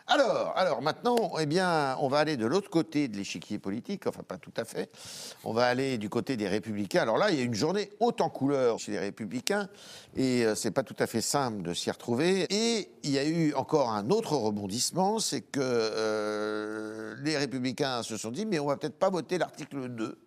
[0.07, 4.21] Alors, alors maintenant, eh bien, on va aller de l'autre côté de l'échiquier politique, enfin
[4.21, 4.91] pas tout à fait.
[5.43, 7.01] On va aller du côté des Républicains.
[7.01, 9.67] Alors là, il y a une journée haute en couleurs chez les Républicains,
[10.15, 12.45] et euh, c'est pas tout à fait simple de s'y retrouver.
[12.51, 18.15] Et il y a eu encore un autre rebondissement, c'est que euh, les Républicains se
[18.15, 20.19] sont dit, mais on va peut-être pas voter l'article 2.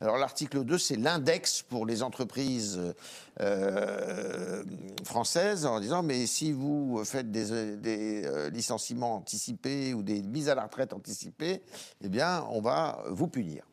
[0.00, 2.94] Alors l'article 2, c'est l'index pour les entreprises
[3.40, 4.64] euh,
[5.04, 10.48] françaises en disant mais si vous faites des, des, euh, licenciements anticipés ou des mises
[10.48, 11.62] à la retraite anticipées,
[12.02, 13.64] eh bien on va vous punir.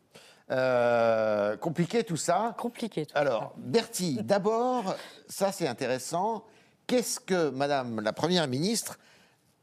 [0.52, 2.56] Euh, compliqué tout ça.
[2.58, 3.06] Compliqué.
[3.06, 4.96] Tout Alors Bertie, d'abord,
[5.28, 6.44] ça c'est intéressant.
[6.88, 9.00] Qu'est-ce que Madame la Première ministre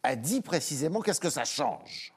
[0.02, 1.02] a dit précisément?
[1.02, 2.14] Qu'est-ce que ça change?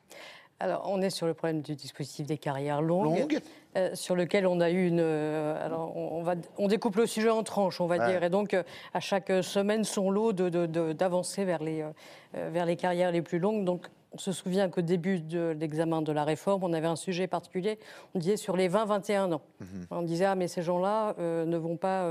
[0.61, 3.41] Alors, on est sur le problème du dispositif des carrières longues, Longues.
[3.77, 4.99] Euh, sur lequel on a eu une.
[4.99, 8.07] euh, alors, on, on va, on découpe le sujet en tranches, on va Ouais.
[8.07, 11.85] dire, et donc euh, à chaque semaine son lot de- de- de- d'avancées vers les
[12.33, 13.65] vers les carrières les plus longues.
[13.65, 17.27] Donc, on se souvient qu'au début de l'examen de la réforme, on avait un sujet
[17.27, 17.79] particulier,
[18.13, 19.41] on disait sur les 20-21 ans.
[19.89, 22.05] On disait, ah mais ces gens-là ne vont pas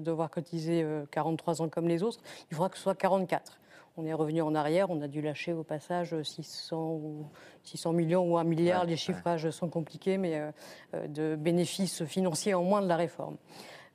[0.00, 2.20] devoir cotiser euh, 43 ans comme les autres,
[2.50, 3.58] il faudra que ce soit 44.
[3.96, 7.26] On est revenu en arrière, on a dû lâcher au passage 600, ou
[7.64, 10.50] 600 millions ou 1 milliard, Ouais, les chiffrages sont compliqués, mais euh,
[10.94, 13.36] euh, de bénéfices financiers en moins de la réforme.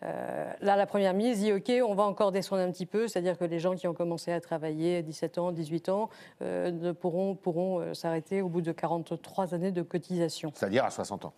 [0.04, 3.38] Euh, là, la première mise dit OK, on va encore descendre un petit peu, c'est-à-dire
[3.38, 6.10] que les gens qui ont commencé à travailler à 17 ans, 18 ans,
[6.44, 10.52] euh, ne pourront, pourront s'arrêter au bout de 43 années de cotisation.
[10.54, 11.34] C'est-à-dire à 60 ans.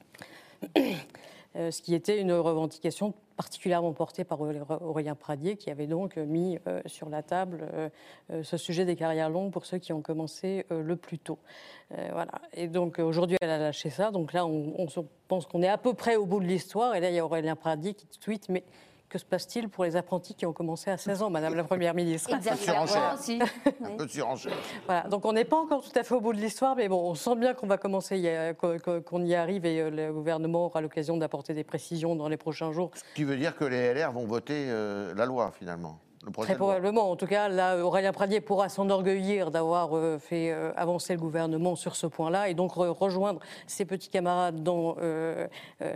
[1.55, 6.17] Euh, ce qui était une revendication particulièrement portée par Auré- Aurélien Pradier, qui avait donc
[6.17, 7.89] mis euh, sur la table euh,
[8.31, 11.39] euh, ce sujet des carrières longues pour ceux qui ont commencé euh, le plus tôt.
[11.97, 12.33] Euh, voilà.
[12.53, 14.12] Et donc euh, aujourd'hui, elle a lâché ça.
[14.12, 16.95] Donc là, on, on se pense qu'on est à peu près au bout de l'histoire.
[16.95, 18.63] Et là, il y a Aurélien Pradier qui tweet, mais
[19.09, 21.95] que se passe-t-il pour les apprentis qui ont commencé à 16 ans, Madame la Première
[21.95, 22.29] ministre?
[23.15, 23.39] Aussi.
[23.83, 24.53] Un peu de surenchère.
[24.85, 27.09] Voilà, donc on n'est pas encore tout à fait au bout de l'histoire, mais bon,
[27.09, 28.53] on sent bien qu'on va commencer,
[29.05, 32.71] qu'on y arrive et euh, le gouvernement aura l'occasion d'apporter des précisions dans les prochains
[32.71, 32.91] jours.
[32.93, 35.99] Ce qui veut dire que les LR vont voter euh, la loi, finalement.
[36.25, 37.10] Le Très probablement.
[37.10, 41.77] En tout cas, là, Aurélien Pradier pourra s'enorgueillir d'avoir euh, fait euh, avancer le gouvernement
[41.77, 45.47] sur ce point-là et donc re- rejoindre ses petits camarades dans euh,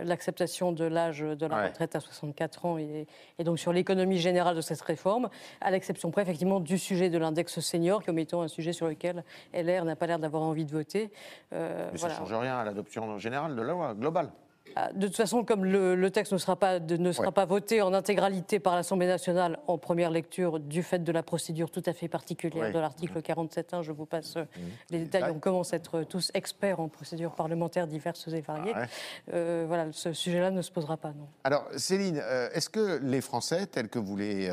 [0.02, 1.66] l'acceptation de l'âge de la Ouais.
[1.66, 3.06] retraite à 64 ans et,
[3.38, 5.28] et donc sur l'économie générale de cette réforme,
[5.60, 9.24] à l'exception près, effectivement, du sujet de l'index senior, comme étant un sujet sur lequel
[9.52, 11.10] LR n'a pas l'air d'avoir envie de voter.
[11.52, 14.30] Euh, Mais ça ne change rien à l'adoption générale de la loi globale.
[14.76, 17.32] Ah, De toute façon, comme le, le texte ne sera, pas, de- ne sera Ouais.
[17.32, 21.70] pas voté en intégralité par l'Assemblée nationale en première lecture du fait de la procédure
[21.70, 22.72] tout à fait particulière Ouais.
[22.72, 24.44] de l'article 47.1, je vous passe euh,
[24.90, 25.30] les Les détails.
[25.34, 28.72] On commence à être tous experts en procédures parlementaires diverses et variées.
[28.74, 28.86] Ah ouais.
[29.32, 31.28] Euh, voilà, ce sujet-là ne se posera pas, non.
[31.44, 34.50] Alors, Céline, euh, est-ce que les Français, tels que vous les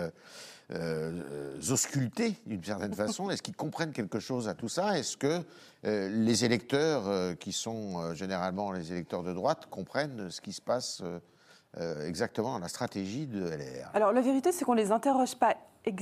[0.73, 4.97] euh, auscultez d'une certaine façon, est-ce qu'ils comprennent quelque chose à tout ça?
[4.97, 5.41] Est-ce que
[5.85, 10.53] euh, les électeurs, euh, qui sont euh, généralement les électeurs de droite, comprennent ce qui
[10.53, 11.03] se passe
[12.05, 15.55] exactement dans la stratégie de LR Alors la vérité, c'est qu'on les interroge pas,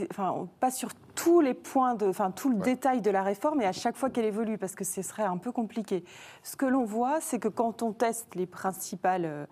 [0.09, 2.63] enfin pas sur tous les points de, enfin tout le Ouais.
[2.63, 5.37] détail de la réforme et à chaque fois qu'elle évolue, parce que ce serait un
[5.37, 6.03] peu compliqué.
[6.41, 9.45] Ce que l'on voit, c'est que quand on teste les principales euh,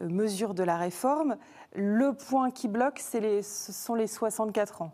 [0.00, 1.36] mesures de la réforme,
[1.74, 4.92] le point qui bloque, c'est les, ce sont les 64 ans.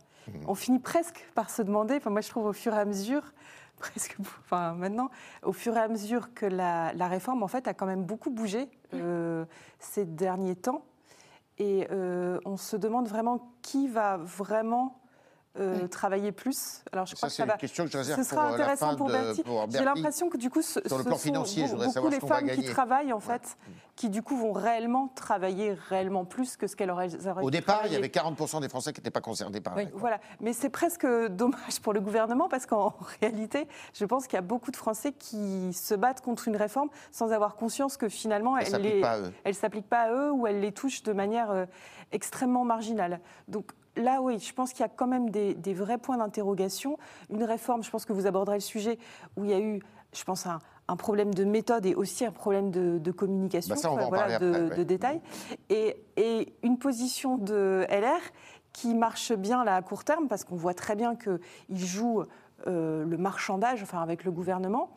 [0.48, 3.32] On finit presque par se demander, enfin moi je trouve au fur et à mesure,
[3.78, 5.08] presque, enfin maintenant,
[5.42, 8.30] au fur et à mesure que la, la réforme en fait a quand même beaucoup
[8.30, 9.44] bougé euh,
[9.78, 10.84] ces derniers temps.
[11.58, 15.00] Et euh, on se demande vraiment qui va vraiment
[15.58, 16.82] euh, travailler plus.
[16.92, 17.56] Alors je Ça, crois que c'est ça une va.
[17.56, 19.42] question que je réserve Ce sera pour, euh, la intéressant fin pour Bertie.
[19.70, 21.86] J'ai l'impression que du coup, ce, Sur le ce plan sont financier, je beau- voudrais
[21.86, 23.56] beaucoup savoir les ce qu'on va femmes qui travaillent en fait,
[23.96, 27.08] qui du coup vont réellement travailler réellement plus que ce qu'elles auraient.
[27.42, 29.84] Au départ, il y avait 40% des Français qui n'étaient pas concernés par la Oui.
[29.84, 30.00] réforme.
[30.00, 34.38] Voilà, mais c'est presque dommage pour le gouvernement parce qu'en réalité, je pense qu'il y
[34.38, 38.56] a beaucoup de Français qui se battent contre une réforme sans avoir conscience que finalement,
[38.58, 39.32] Elle elle s'applique les- pas à eux.
[39.44, 41.64] elle s'applique pas à eux ou elle les touche de manière euh,
[42.12, 43.20] extrêmement marginale.
[43.48, 46.98] Donc là, oui, je pense qu'il y a quand même des, des vrais points d'interrogation.
[47.30, 48.98] Une réforme, je pense que vous aborderez le sujet
[49.36, 49.82] où il y a eu,
[50.14, 53.80] je pense, un, un problème de méthode et aussi un problème de, de communication, Bah
[53.80, 54.76] ça, voilà, de, après, ouais.
[54.76, 55.20] de détails.
[55.68, 58.20] Et, et une position de LR
[58.72, 62.22] qui marche bien là à court terme, parce qu'on voit très bien qu'il joue
[62.66, 64.90] euh, le marchandage enfin, avec le gouvernement,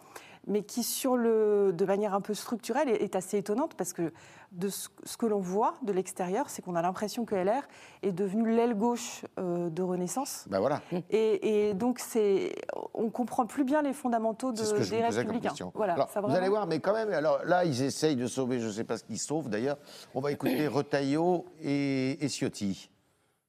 [0.48, 4.12] mais qui, sur le, de manière un peu structurelle, est, est assez étonnante, parce que
[4.52, 7.62] de ce, ce que l'on voit de l'extérieur, c'est qu'on a l'impression que LR
[8.02, 10.46] est devenue l'aile gauche euh, de Renaissance.
[10.50, 10.82] Ben voilà.
[11.12, 12.56] Et, et donc, c'est,
[12.96, 15.72] on comprend plus bien les fondamentaux de, C'est ce que je des républicains.
[15.76, 18.26] Voilà, Alors, ça vous vraiment- allez voir, mais quand même, alors là, ils essayent de
[18.28, 19.78] sauver, je ne sais pas ce qu'ils sauvent d'ailleurs.
[20.16, 22.90] On va écouter Retailleau et, et Ciotti.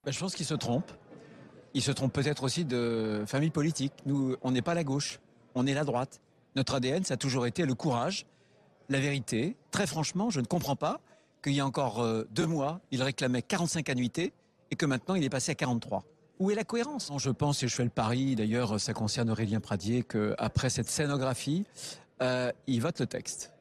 [0.04, 0.92] Ben, je pense qu'ils se trompent.
[1.72, 3.92] Ils se trompent peut-être aussi de famille politique.
[4.04, 5.20] Nous, on n'est pas la gauche,
[5.54, 6.20] on est la droite.
[6.56, 8.26] Notre ADN, ça a toujours été le courage,
[8.88, 9.56] la vérité.
[9.70, 11.00] Très franchement, je ne comprends pas
[11.42, 14.32] qu'il y a encore euh, deux mois, il réclamait 45 annuités
[14.70, 16.04] et que maintenant, il est passé à 43.
[16.38, 17.10] Où est la cohérence?
[17.18, 21.64] Je pense, et je fais le pari, d'ailleurs, ça concerne Aurélien Pradier, qu'après cette scénographie,
[22.22, 23.52] euh, il vote le texte.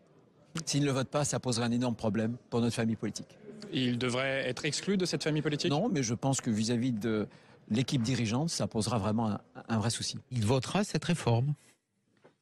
[0.66, 3.38] S'il ne le vote pas, ça poserait un énorme problème pour notre famille politique.
[3.72, 5.70] Il devrait être exclu de cette famille politique?
[5.70, 7.28] Non, mais je pense que vis-à-vis de
[7.70, 10.18] l'équipe dirigeante, ça posera vraiment un, un vrai souci.
[10.32, 11.54] Il votera cette réforme.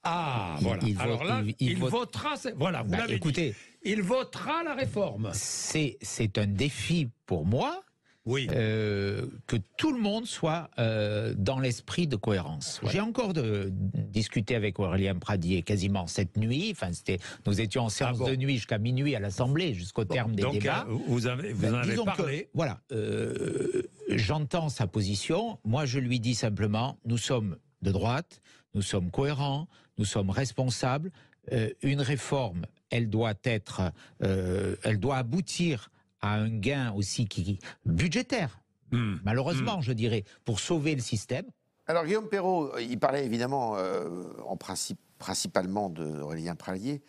[0.10, 0.82] Ah, Il- voilà.
[0.88, 2.36] il Alors là, il- il, il vote- votera.
[2.56, 3.16] Voilà, vous Bah, l'avez dit.
[3.16, 5.30] écoutez, Il votera la réforme.
[5.34, 7.84] c'est c'est un défi pour moi
[8.26, 8.48] Oui.
[8.52, 12.80] euh, que tout le monde soit euh, dans l'esprit de cohérence.
[12.90, 16.70] J'ai encore de, discuté avec Aurélien Pradier quasiment cette nuit.
[16.72, 20.06] Enfin, c'était, nous étions en séance Ah bon de nuit jusqu'à minuit à l'Assemblée, jusqu'au
[20.06, 20.86] terme des Donc, débats.
[20.90, 22.50] euh, vous, avez, vous Ben, en avez que, parlé.
[22.54, 25.60] voilà, euh, j'entends sa position.
[25.66, 28.42] Moi, je lui dis simplement, nous sommes de droite,
[28.74, 29.68] nous sommes cohérents,
[29.98, 31.12] nous sommes responsables.
[31.52, 33.92] Euh, une réforme, elle doit être,
[34.24, 35.90] euh, elle doit aboutir
[36.22, 38.60] à un gain aussi qui budgétaire,
[38.92, 41.46] malheureusement, je dirais, pour sauver le système.
[41.88, 47.02] Alors Guillaume Perrault, il parlait évidemment euh, en principe principalement d'Aurélien Pralier.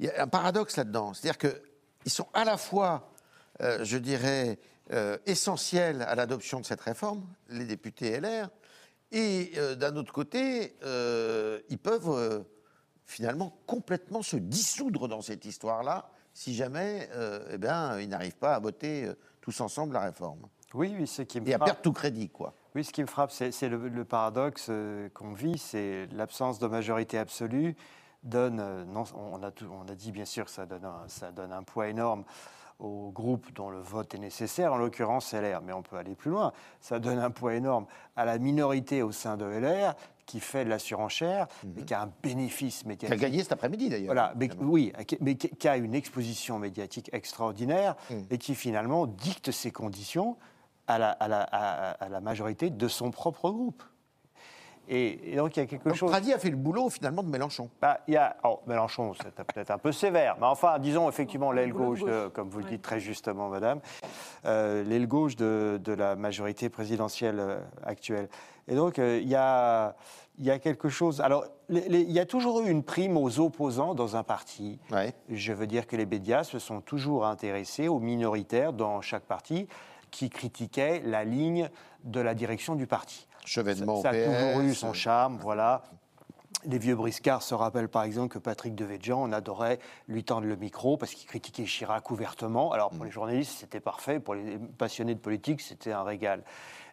[0.00, 3.12] Il y a un paradoxe là-dedans, c'est-à-dire qu'ils sont à la fois,
[3.60, 4.58] euh, je dirais,
[4.92, 8.48] euh, essentiels à l'adoption de cette réforme, les députés LR,
[9.12, 12.40] et euh, d'un autre côté, euh, ils peuvent euh,
[13.06, 17.10] finalement complètement se dissoudre dans cette histoire-là si jamais
[17.52, 19.06] eh ben, ils n'arrivent pas à voter
[19.42, 20.48] tous ensemble la réforme.
[20.72, 22.54] Oui, oui, c'est qui me Et à perdre tout crédit, quoi.
[22.74, 24.70] Oui, ce qui me frappe, c'est le, le paradoxe
[25.12, 27.76] qu'on vit, c'est l'absence de majorité absolue
[28.22, 31.32] donne, non, on a, tout- on a dit bien sûr que ça donne, un, ça
[31.32, 32.24] donne un poids énorme
[32.82, 36.30] au groupe dont le vote est nécessaire, en l'occurrence LR, mais on peut aller plus
[36.30, 36.52] loin.
[36.80, 39.94] Ça donne un poids énorme à la minorité au sein de LR
[40.26, 43.18] qui fait de la surenchère et qui a un bénéfice Qui médiatique.
[43.18, 44.06] a gagné cet après-midi, d'ailleurs.
[44.06, 47.94] Voilà, mais, oui, mais qui qui a une exposition médiatique extraordinaire
[48.30, 50.36] et qui finalement dicte ses conditions
[50.88, 53.82] à la, à la- à- à la majorité de son propre groupe.
[54.88, 56.10] Et, et donc il y a quelque Donc chose.
[56.10, 57.70] Pradi a fait le boulot finalement de Mélenchon.
[57.80, 61.52] Bah, il y a, oh, Mélenchon, c'est peut-être un peu sévère, mais enfin, disons effectivement
[61.52, 62.32] l'aile gauche, de- gauche.
[62.34, 63.80] comme vous le dites très justement, madame,
[64.44, 68.28] euh, l'aile gauche de, de la majorité présidentielle euh, actuelle.
[68.68, 69.94] Et donc, euh, il y, a,
[70.38, 71.20] il y a quelque chose.
[71.20, 74.78] Alors, les- les- il y a toujours eu une prime aux opposants dans un parti.
[74.90, 75.14] Ouais.
[75.28, 79.66] Je veux dire que les médias se sont toujours intéressés aux minoritaires dans chaque parti
[80.10, 81.70] qui critiquaient la ligne
[82.04, 83.26] de la direction du parti.
[83.44, 84.78] Chevènement Ça, ça a au toujours eu PS.
[84.78, 85.82] son charme, voilà.
[86.64, 90.54] Les vieux briscards se rappellent par exemple que Patrick Devedjian, on adorait lui tendre le
[90.54, 92.70] micro parce qu'il critiquait Chirac ouvertement.
[92.72, 94.20] Alors pour les journalistes, c'était parfait.
[94.20, 96.44] Pour les passionnés de politique, c'était un régal.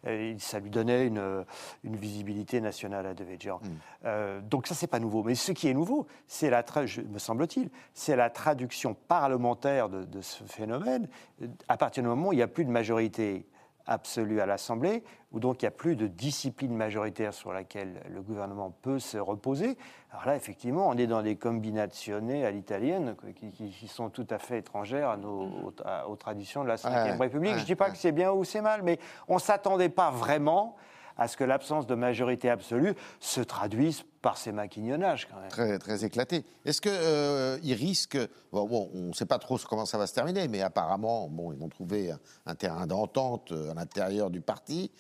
[0.07, 1.45] Euh, ça lui donnait une,
[1.83, 3.59] une visibilité nationale à Devedjian.
[4.05, 5.21] Euh, donc ça, c'est pas nouveau.
[5.23, 10.03] Mais ce qui est nouveau, c'est la, je- me semble-t-il, c'est la traduction parlementaire de,
[10.05, 11.07] de ce phénomène.
[11.43, 13.45] Euh, À partir du moment où il n'y a plus de majorité
[13.93, 18.21] absolue à l'Assemblée, où donc il n'y a plus de discipline majoritaire sur laquelle le
[18.21, 19.77] gouvernement peut se reposer.
[20.11, 24.27] Alors là, effectivement, on est dans des combinazioni à l'italienne qui, qui- qui sont tout
[24.29, 27.51] à fait étrangères à nos, aux, à- aux traditions de la Ve Ouais, République.
[27.51, 27.91] ouais, Je ne dis pas ouais.
[27.91, 30.75] que c'est bien ou c'est mal, mais on ne s'attendait pas vraiment
[31.19, 35.49] à ce que l'absence de majorité absolue se traduise par ces maquignonnages quand même.
[35.49, 36.45] Très, très éclaté.
[36.65, 38.17] Est-ce qu'il risque.
[38.51, 41.51] Bon, bon, on ne sait pas trop comment ça va se terminer, mais apparemment, bon,
[41.51, 42.11] ils vont trouver
[42.45, 44.91] un, terrain d'entente euh, à l'intérieur du parti.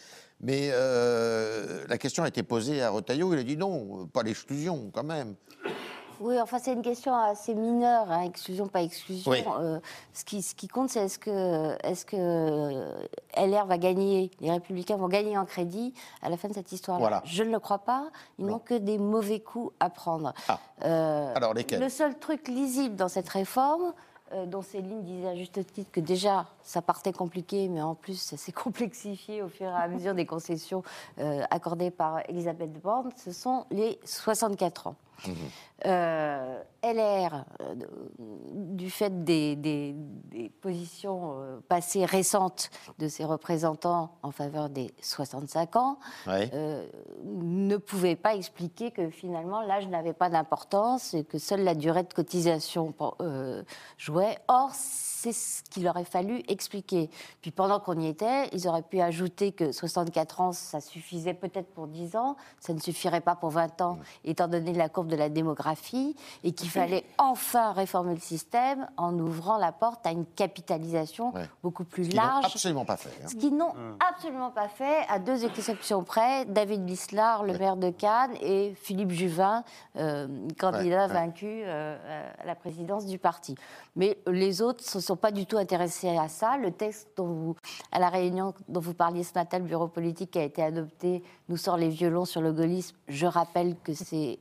[0.41, 3.33] Mais euh, la question a été posée à Retailleau.
[3.33, 5.35] Il a dit non, euh, pas l'exclusion quand même.
[6.19, 9.31] Oui, enfin, c'est une question assez mineure, hein, exclusion, pas exclusion.
[9.31, 9.43] Oui.
[9.59, 9.79] Euh,
[10.13, 11.29] ce, qui, ce qui compte, c'est est-ce que,
[12.13, 13.05] euh,
[13.37, 17.01] LR va gagner, les Républicains vont gagner en crédit à la fin de cette histoire-là?
[17.01, 17.21] Voilà.
[17.25, 18.09] Je ne le crois pas.
[18.37, 20.33] Ils n'ont que des mauvais coups à prendre.
[20.47, 20.59] Ah.
[20.83, 21.79] Euh, Alors, lesquels?
[21.79, 23.93] Le seul truc lisible dans cette réforme,
[24.45, 28.37] dont Céline disait à juste titre que déjà, ça partait compliqué, mais en plus, ça
[28.37, 30.83] s'est complexifié au fur et à mesure des concessions
[31.19, 34.95] euh, accordées par Elisabeth Borne, ce sont les 64 ans.
[35.85, 37.75] Euh, LR, euh,
[38.19, 44.91] du fait des, des- des positions euh, passées récentes de ses représentants en faveur des
[45.01, 45.97] 65 ans,
[47.25, 52.03] ne pouvait pas expliquer que finalement l'âge n'avait pas d'importance et que seule la durée
[52.03, 52.93] de cotisation
[53.97, 54.37] jouait.
[54.47, 57.09] Or, c'est ce qu'il aurait fallu expliquer.
[57.41, 61.67] Puis pendant qu'on y était, ils auraient pu ajouter que 64 ans, ça suffisait peut-être
[61.73, 65.15] pour 10 ans, ça ne suffirait pas pour 20 ans, étant donné la courbe de
[65.17, 70.25] la démographie, et qu'il fallait enfin réformer le système en ouvrant la porte à une
[70.25, 71.45] capitalisation Ouais.
[71.63, 72.45] beaucoup plus Ce qu'ils n'ont large.
[72.45, 73.09] absolument pas fait.
[73.23, 73.27] hein.
[73.27, 73.73] Ce qu'ils n'ont
[74.07, 79.11] absolument pas fait, à deux exceptions près, David Lislar, le maire de Cannes, et Philippe
[79.11, 79.63] Juvin,
[79.97, 80.27] euh,
[80.59, 83.55] candidat Ouais, vaincu euh, à la présidence du parti.
[83.95, 86.57] Mais les autres ne se sont pas du tout intéressés à ça.
[86.57, 87.55] Le texte dont vous,
[87.91, 91.23] à la réunion dont vous parliez ce matin, le bureau politique qui a été adopté,
[91.49, 92.95] nous sort les violons sur le gaullisme.
[93.07, 94.39] Je rappelle que c'est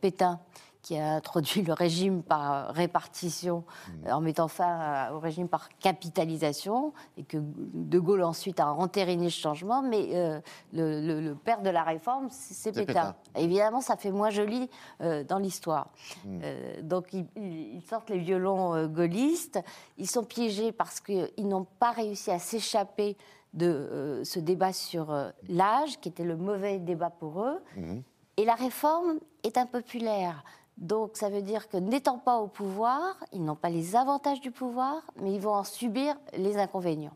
[0.00, 0.40] Pétain
[0.82, 3.64] qui a introduit le régime par répartition
[4.06, 9.28] euh, en mettant fin au régime par capitalisation et que De Gaulle ensuite a entériné
[9.28, 10.40] ce changement, mais euh,
[10.72, 13.14] le, le- le père de la réforme, c'est Pétain.
[13.36, 14.70] Évidemment, ça fait moins joli
[15.02, 15.90] euh, dans l'histoire.
[16.24, 16.40] Mm.
[16.42, 19.60] Euh, donc ils, sortent les violons euh, gaullistes,
[19.98, 23.18] ils sont piégés parce qu'ils n'ont pas réussi à s'échapper
[23.52, 27.60] de euh, ce débat sur euh, l'âge, qui était le mauvais débat pour eux.
[27.76, 28.02] Mhm.
[28.40, 30.42] Et la réforme est impopulaire.
[30.78, 34.50] Donc ça veut dire que n'étant pas au pouvoir, ils n'ont pas les avantages du
[34.50, 37.14] pouvoir, mais ils vont en subir les inconvénients.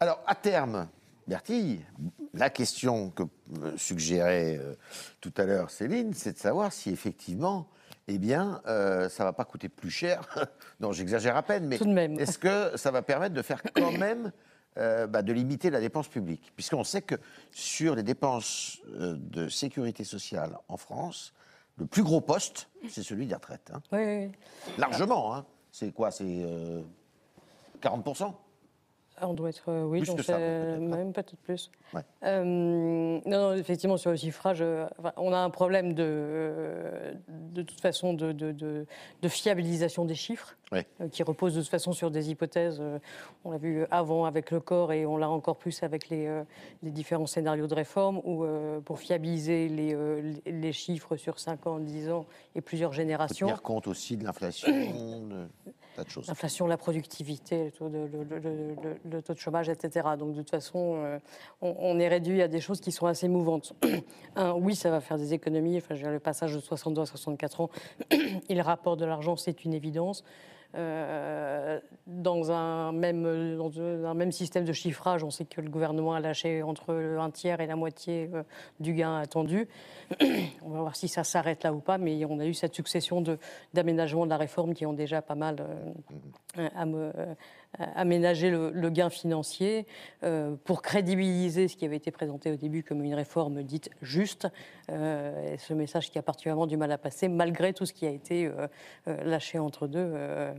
[0.00, 0.88] Alors, à terme,
[1.26, 1.84] Bertille,
[2.32, 3.24] la question que
[3.60, 4.74] me suggérait euh,
[5.20, 7.66] tout à l'heure Céline, c'est de savoir si effectivement,
[8.08, 10.26] eh bien, euh, ça va pas coûter plus cher.
[10.80, 12.18] non, j'exagère à peine, mais Tout de même.
[12.18, 14.32] est-ce que ça va permettre de faire quand même,
[14.78, 17.14] euh, bah, de limiter la dépense publique Puisqu'on sait que
[17.50, 21.32] sur les dépenses euh, de sécurité sociale en France,
[21.78, 23.70] le plus gros poste, c'est celui des retraites.
[23.72, 23.80] hein.
[23.92, 24.32] Oui, oui, oui.
[24.78, 25.44] Largement, hein.
[25.70, 26.10] C'est quoi?
[26.10, 26.80] C'est euh,
[27.82, 28.34] 40% Ah,
[29.22, 31.70] On doit être, euh, oui, Plus donc que ça, c'est- même peut-être plus.
[31.94, 32.02] Ouais.
[32.24, 37.14] Euh, non, non, effectivement, sur le chiffrage, euh, enfin, on a un problème de, euh,
[37.28, 38.86] de toute façon de, de-
[39.28, 40.86] fiabilisation des chiffres, Ouais.
[41.00, 42.78] euh, qui repose de toute façon sur des hypothèses.
[42.80, 42.98] euh,
[43.44, 46.42] on l'a vu avant avec le corps et on l'a encore plus avec les, euh,
[46.82, 51.66] les différents scénarios de réforme, où euh, pour fiabiliser les, euh, les- chiffres sur 5
[51.66, 54.68] ans, 10 ans et plusieurs générations, tenir compte aussi de l'inflation,
[56.28, 60.08] L'inflation, la productivité, le taux de, chômage, etc.
[60.18, 61.18] Donc de toute façon, euh,
[61.60, 63.72] on, est réduit à des choses qui sont assez mouvantes.
[64.56, 65.78] Oui, ça va faire des économies.
[65.78, 67.70] Enfin, le passage de 62 à 64 ans,
[68.48, 70.24] il rapporte de l'argent, c'est une évidence.
[70.74, 76.14] Euh, dans, un même, dans un même système de chiffrage, on sait que le gouvernement
[76.14, 78.42] a lâché entre un tiers et la moitié euh,
[78.80, 79.68] du gain attendu.
[80.62, 83.20] on va voir si ça s'arrête là ou pas, mais on a eu cette succession
[83.20, 83.38] de-
[83.74, 85.56] d'aménagements de la réforme qui ont déjà pas mal
[86.58, 87.34] euh,
[87.78, 89.86] am- aménagé le, le gain financier
[90.22, 94.48] euh, pour crédibiliser ce qui avait été présenté au début comme une réforme dite juste.
[94.90, 98.06] Euh, et ce message qui a particulièrement du mal à passer, malgré tout ce qui
[98.06, 98.66] a été euh,
[99.24, 100.52] lâché entre deux euh,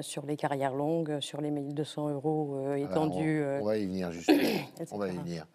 [0.00, 3.42] sur les carrières longues, sur les 1200 euros euh, Alors, étendus.
[3.44, 4.38] on, on va y venir justement.
[4.92, 5.46] on va y venir.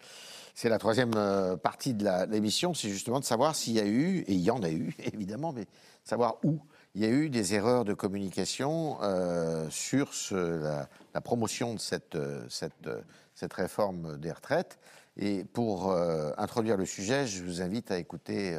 [0.54, 4.24] C'est la troisième euh, partie de l'émission, c'est justement de savoir s'il y a eu,
[4.26, 5.66] et il y en a eu évidemment, mais
[6.02, 6.58] savoir où
[6.94, 12.46] il y a eu des erreurs de communication euh, sur la, promotion de cette, euh,
[12.86, 13.00] euh,
[13.34, 14.78] cette réforme des retraites.
[15.20, 15.92] Et pour
[16.38, 18.56] introduire le sujet, je vous invite à écouter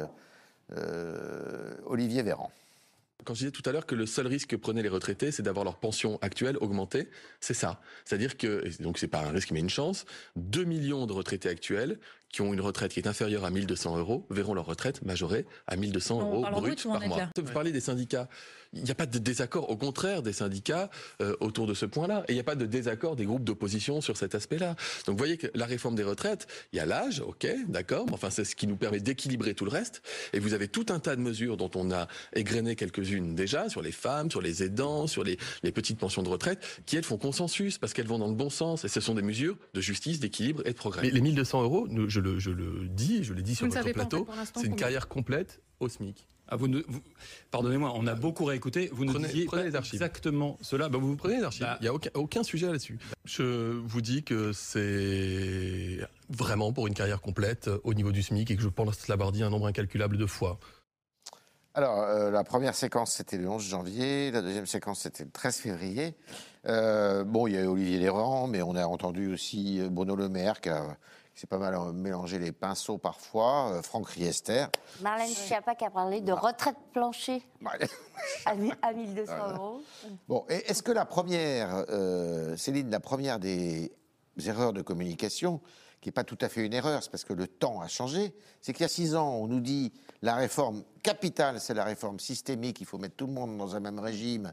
[1.86, 2.50] Olivier Véran.
[3.24, 5.42] Quand je disais tout à l'heure que le seul risque que prenaient les retraités, c'est
[5.42, 7.08] d'avoir leur pension actuelle augmentée,
[7.40, 7.80] c'est ça.
[8.04, 10.04] C'est-à-dire que, donc c'est pas un risque mais une chance,
[10.36, 11.98] 2 millions de retraités actuels
[12.32, 15.76] qui ont une retraite qui est inférieure à 1200 euros verront leur retraite majorée à
[15.76, 17.28] 1200 On euros brut par mois.
[17.36, 18.28] Vous parlez des syndicats.
[18.72, 20.90] Il n'y a pas de désaccord, au contraire des syndicats
[21.20, 22.24] euh, autour de ce point-là.
[22.28, 24.76] Et il n'y a pas de désaccord des groupes d'opposition sur cet aspect-là.
[25.06, 28.14] Donc vous voyez que la réforme des retraites, il y a l'âge, ok, d'accord, mais
[28.14, 30.02] enfin c'est ce qui nous permet d'équilibrer tout le reste.
[30.32, 33.82] Et vous avez tout un tas de mesures dont on a égrené quelques-unes déjà, sur
[33.82, 37.18] les femmes, sur les aidants, sur les, les petites pensions de retraite, qui elles font
[37.18, 38.84] consensus parce qu'elles vont dans le bon sens.
[38.84, 41.02] Et ce sont des mesures de justice, d'équilibre et de progrès.
[41.02, 43.88] Mais les 1200 euros, je, le, je le dis, je l'ai dit sur ne votre
[43.88, 46.26] en plateau, fait, c'est une carrière complète au SMIC.
[46.50, 47.00] Ah, vous ne- vous-
[47.52, 48.90] Pardonnez-moi, on a beaucoup réécouté.
[48.92, 49.94] Vous ne Prenez- disiez prenez pas les archives.
[49.94, 50.88] exactement cela.
[50.88, 52.98] Bah, vous Prenez les archives, Bah, il n'y a aucun, aucun sujet là-dessus.
[53.24, 55.98] Je vous dis que c'est
[56.28, 59.32] vraiment pour une carrière complète euh, au niveau du SMIC et que je pense l'avoir
[59.32, 60.58] dit un nombre incalculable de fois.
[61.74, 64.30] Alors, euh, la première séquence, c'était le 11 janvier.
[64.32, 66.14] La deuxième séquence, c'était le 13 février.
[66.66, 70.28] Euh, bon, il y a eu Olivier Léran, mais on a entendu aussi Bruno Le
[70.28, 70.96] Maire, qui, a-
[71.40, 73.70] s'est pas mal euh, mélangé les pinceaux parfois.
[73.72, 74.66] euh, Franck Riester.
[75.00, 77.42] Marlène Schiappa qui a parlé de retraite plancher
[78.44, 78.50] à,
[78.82, 79.54] à 1200 Voilà.
[79.54, 79.80] euros.
[80.28, 83.90] Bon, est-ce que la première, euh, Céline, la première des
[84.44, 85.60] erreurs de communication,
[86.00, 88.34] qui n'est pas tout à fait une erreur, c'est parce que le temps a changé,
[88.60, 89.92] c'est qu'il y a six ans, on nous dit
[90.22, 93.80] la réforme capitale, c'est la réforme systémique, il faut mettre tout le monde dans un
[93.80, 94.52] même régime,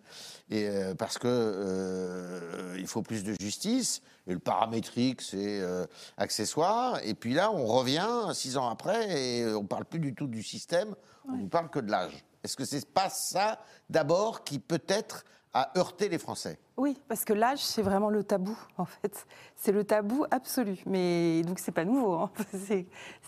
[0.50, 5.86] et, euh, parce que euh, il faut plus de justice, et le paramétrique, c'est euh,
[6.18, 10.14] accessoire, et puis là, on revient six ans après, et on ne parle plus du
[10.14, 10.96] tout du système,
[11.30, 12.26] on ne parle que de l'âge.
[12.44, 17.34] Est-ce que c'est pas ça, d'abord, qui peut-être a heurté les Français Oui, parce que
[17.34, 19.26] l'âge, c'est vraiment le tabou, en fait.
[19.56, 20.78] C'est le tabou absolu.
[20.86, 22.14] Mais donc, c'est pas nouveau.
[22.14, 22.30] hein.
[22.68, 22.86] C'est,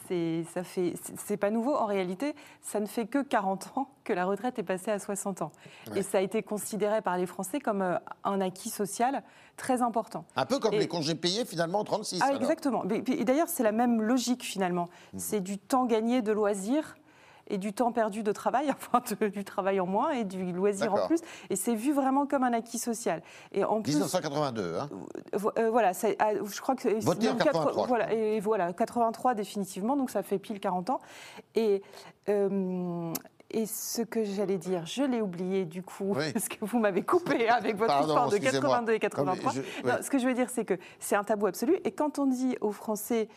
[0.07, 1.75] c'est, ça fait, c'est- c'est pas nouveau.
[1.75, 5.41] En réalité, ça ne fait que 40 ans que la retraite est passée à 60
[5.41, 5.51] ans.
[5.91, 5.99] Ouais.
[5.99, 9.23] Et ça a été considéré par les Français comme euh, un acquis social
[9.57, 10.25] très important.
[10.35, 12.19] Un peu comme Et- les congés payés, finalement, en 36.
[12.23, 12.83] Ah, exactement.
[12.89, 14.87] Et d'ailleurs, c'est la même logique finalement.
[15.13, 15.19] Mmh.
[15.19, 16.95] C'est du temps gagné de loisirs
[17.49, 20.93] et du temps perdu de travail, enfin de- du travail en moins et du loisir
[20.93, 21.19] en plus.
[21.49, 23.21] Et c'est vu vraiment comme un acquis social.
[23.51, 24.89] Et en plus, 1982, hein
[25.33, 28.39] Vo- euh, voilà, ah, je crois que Voté en même quatre- 83, je voilà, et
[28.39, 30.99] voilà, 83 définitivement, donc ça fait pile 40 ans.
[31.55, 31.81] Et
[32.29, 33.11] euh,
[33.51, 36.31] et ce que j'allais dire, je l'ai oublié du coup, Oui.
[36.33, 38.69] parce que vous m'avez coupé avec votre Pardon, histoire de excusez-moi.
[38.69, 39.53] 82 et 83.
[39.85, 41.79] Non, ce que je veux dire, c'est que c'est un tabou absolu.
[41.83, 43.27] Et quand on dit aux Français,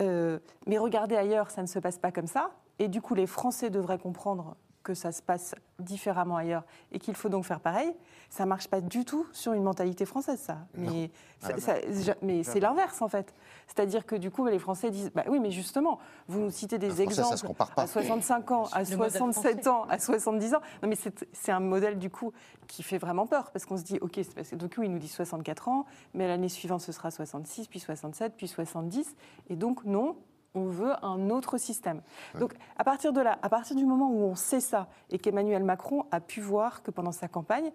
[0.00, 3.26] euh, mais regardez ailleurs, ça ne se passe pas comme ça, et du coup les
[3.26, 7.92] Français devraient comprendre que ça se passe différemment ailleurs et qu'il faut donc faire pareil,
[8.30, 10.58] ça marche pas du tout sur une mentalité française, ça.
[10.74, 11.10] Mais,
[11.40, 13.34] ça- Ah, ça- ja- mais c'est l'inverse, en fait.
[13.66, 16.88] C'est-à-dire que du coup, les Français disent bah oui, mais justement, vous nous citez des
[16.88, 17.82] Français, ça exemples se compare pas.
[17.82, 19.68] à 65 ans, à Le modèle 67 français.
[19.68, 20.60] ans, à 70 ans.
[20.82, 20.96] Non, mais
[21.32, 22.32] c'est un modèle, du coup,
[22.66, 23.50] qui fait vraiment peur.
[23.50, 25.84] Parce qu'on se dit, OK, c'est parce que du coup, il nous dit 64 ans,
[26.14, 29.14] mais l'année suivante, ce sera 66, puis 67, puis 70.
[29.50, 30.16] Et donc, non,
[30.58, 32.02] on veut un autre système.
[32.38, 35.64] Donc, à partir de là, à partir du moment où on sait ça, et qu'Emmanuel
[35.64, 37.70] Macron a pu voir que pendant sa campagne,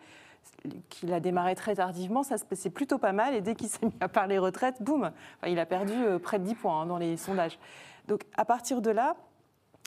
[0.89, 3.85] qu'il a démarré très tardivement, ça se passait plutôt pas mal, et dès qu'il s'est
[3.85, 6.85] mis à parler retraite, boum, Enfin, il a perdu euh, près de 10 points hein,
[6.85, 7.59] dans les sondages.
[8.07, 9.15] Donc, à partir de là,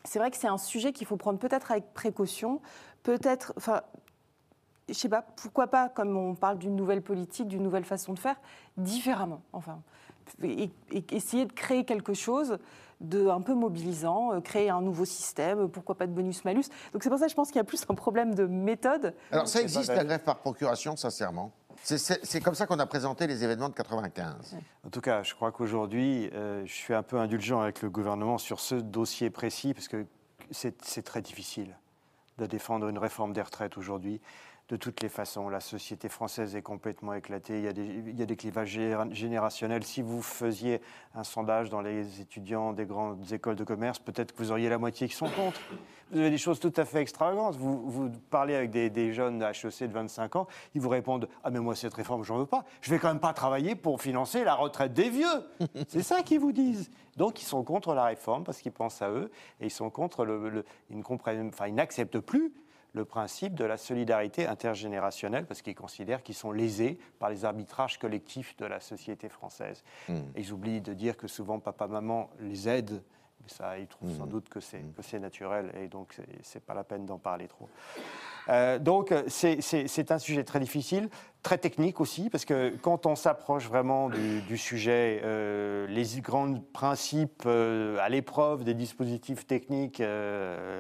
[0.05, 2.61] c'est vrai que c'est un sujet qu'il faut prendre peut-être avec précaution,
[3.03, 3.83] peut-être, enfin,
[4.89, 8.19] je sais pas, pourquoi pas, comme on parle d'une nouvelle politique, d'une nouvelle façon de
[8.19, 8.37] faire,
[8.77, 9.81] différemment, enfin,
[10.43, 12.59] et, et essayer de créer quelque chose
[13.01, 16.65] de un peu mobilisant, euh, créer un nouveau système, pourquoi pas de bonus-malus.
[16.93, 19.15] Donc c'est pour ça que je pense qu'il y a plus un problème de méthode.
[19.31, 23.45] Alors, ça existe, la grève par procuration, sincèrement C'est- comme ça qu'on a présenté les
[23.45, 24.57] événements de 95.
[24.85, 28.39] En tout cas, je crois qu'aujourd'hui, euh, je suis un peu indulgent avec le gouvernement
[28.39, 30.07] sur ce dossier précis, parce que
[30.51, 31.77] c'est très difficile
[32.39, 34.21] de défendre une réforme des retraites aujourd'hui.
[34.69, 37.59] De toutes les façons, la société française est complètement éclatée.
[37.59, 37.65] Il
[38.19, 38.81] y a des, clivages
[39.13, 39.85] générationnels.
[39.85, 40.81] Si vous faisiez
[41.15, 44.79] un sondage dans les étudiants des grandes écoles de commerce, peut-être que vous auriez la
[44.79, 45.61] moitié qui sont contre.
[46.11, 47.55] Vous avez des choses tout à fait extravagantes.
[47.55, 51.77] Vous, parlez avec des, jeunes HEC de 25 ans, ils vous répondent Ah, mais moi,
[51.77, 52.65] cette réforme, j'en veux pas.
[52.81, 55.47] Je vais quand même pas travailler pour financer la retraite des vieux.
[55.87, 56.91] C'est ça qu'ils vous disent.
[57.17, 60.27] Donc, ils sont contre la réforme parce qu'ils pensent à eux et ils sont contre
[60.91, 62.53] ils, ne comprennent, ils n'acceptent plus
[62.97, 67.99] le principe de la solidarité intergénérationnelle parce qu'ils considèrent qu'ils sont lésés par les arbitrages
[67.99, 69.85] collectifs de la société française.
[70.09, 70.15] Hmm.
[70.35, 73.03] Et ils oublient de dire que souvent papa-maman les aident,
[73.43, 76.73] mais ça, ils trouvent sans doute que c'est que c'est naturel et donc c'est- pas
[76.75, 77.69] la peine d'en parler trop.
[78.49, 81.11] Euh, donc c'est- un sujet très difficile,
[81.43, 86.55] très technique aussi, parce que quand on s'approche vraiment du, du sujet, euh, les grands
[86.73, 90.03] principes euh, à l'épreuve des dispositifs techniques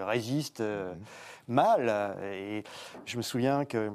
[0.07, 0.62] résistent
[1.49, 2.17] mal.
[2.25, 2.65] Et
[3.05, 3.91] je me souviens que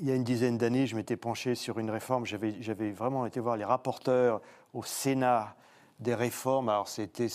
[0.00, 2.26] il y a une dizaine d'années, je m'étais penché sur une réforme.
[2.26, 4.40] J'avais vraiment été voir les rapporteurs
[4.72, 5.54] au Sénat
[6.00, 6.68] des réformes.
[6.68, 7.28] Alors, c'était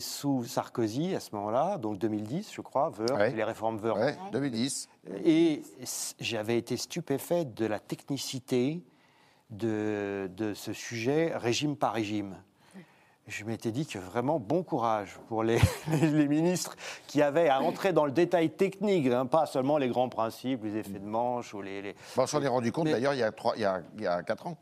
[0.00, 3.32] sous Sarkozy à ce moment-là, donc 2010, je crois, Wörth, Ouais.
[3.32, 3.98] les réformes Wörth.
[3.98, 4.88] Ouais, 2010.
[5.26, 5.60] Et
[6.18, 8.82] j'avais été stupéfait de la technicité
[9.50, 12.36] de, de ce sujet régime par régime.
[13.26, 15.58] Je m'étais dit que vraiment bon courage pour les,
[15.90, 16.76] les- les ministres
[17.08, 20.76] qui avaient à rentrer dans le détail technique, hein, pas seulement les grands principes, les
[20.76, 21.82] effets de manche ou les.
[21.82, 23.64] les- Bon, on s'en est rendu compte Mais- d'ailleurs il y a trois- il y
[23.64, 24.56] a, il y a quatre ans,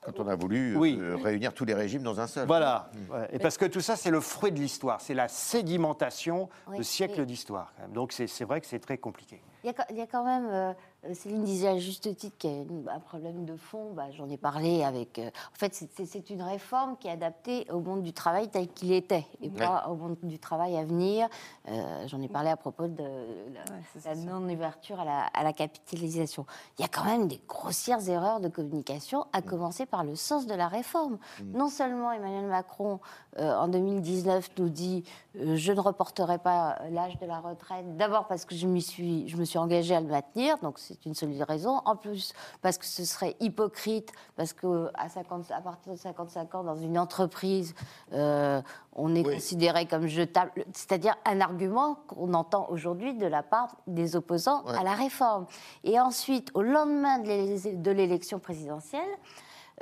[0.00, 0.96] quand on a voulu Oui.
[0.98, 2.46] euh, réunir tous les régimes dans un seul.
[2.46, 2.90] Voilà.
[3.10, 3.28] Ouais.
[3.32, 6.82] Et parce que tout ça, c'est le fruit de l'histoire, c'est la sédimentation Oui, de
[6.82, 7.74] siècles et- d'histoire.
[7.92, 9.42] Donc c'est vrai que c'est très compliqué.
[9.62, 10.72] Il y, a, quand- il y a quand même, euh,
[11.14, 13.90] Céline disait à juste titre qu'il y a une- un problème de fond.
[13.92, 15.18] Bah, J'en ai parlé avec.
[15.18, 18.92] euh, en fait, c'est- une réforme qui est adaptée au monde du travail tel qu'il
[18.92, 21.28] était et pas au monde du travail à venir.
[21.68, 23.64] Euh, J'en ai parlé à propos de la,
[24.04, 26.46] la non-ouverture à la, à la capitalisation.
[26.78, 30.46] Il y a quand même des grossières erreurs de communication, à commencer par le sens
[30.46, 31.18] de la réforme.
[31.44, 33.00] Non seulement Emmanuel Macron,
[33.38, 35.02] euh, en 2019, nous dit
[35.36, 39.28] euh, Je ne reporterai pas l'âge de la retraite, d'abord parce que je, m'y suis,
[39.28, 41.80] je me suis engagé à le maintenir, donc c'est une solide raison.
[41.84, 46.76] En plus, parce que ce serait hypocrite, parce qu'à à partir de 55 ans, dans
[46.76, 47.74] une entreprise,
[48.12, 48.60] euh,
[48.94, 54.16] on est considéré comme jetable, c'est-à-dire un argument qu'on entend aujourd'hui de la part des
[54.16, 55.46] opposants à la réforme.
[55.84, 59.00] Et ensuite, au lendemain de l'élection présidentielle,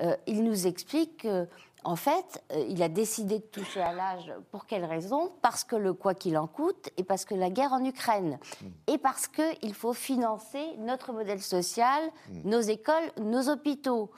[0.01, 1.49] euh, il nous explique que,
[1.85, 4.33] en fait, euh, il a décidé de toucher à l'âge.
[4.51, 5.33] Pour quelle raison?
[5.43, 8.39] Parce que le quoi qu'il en coûte et parce que la guerre en Ukraine.
[8.87, 12.03] Et parce qu'il faut financer notre modèle social,
[12.45, 14.11] nos écoles, nos hôpitaux.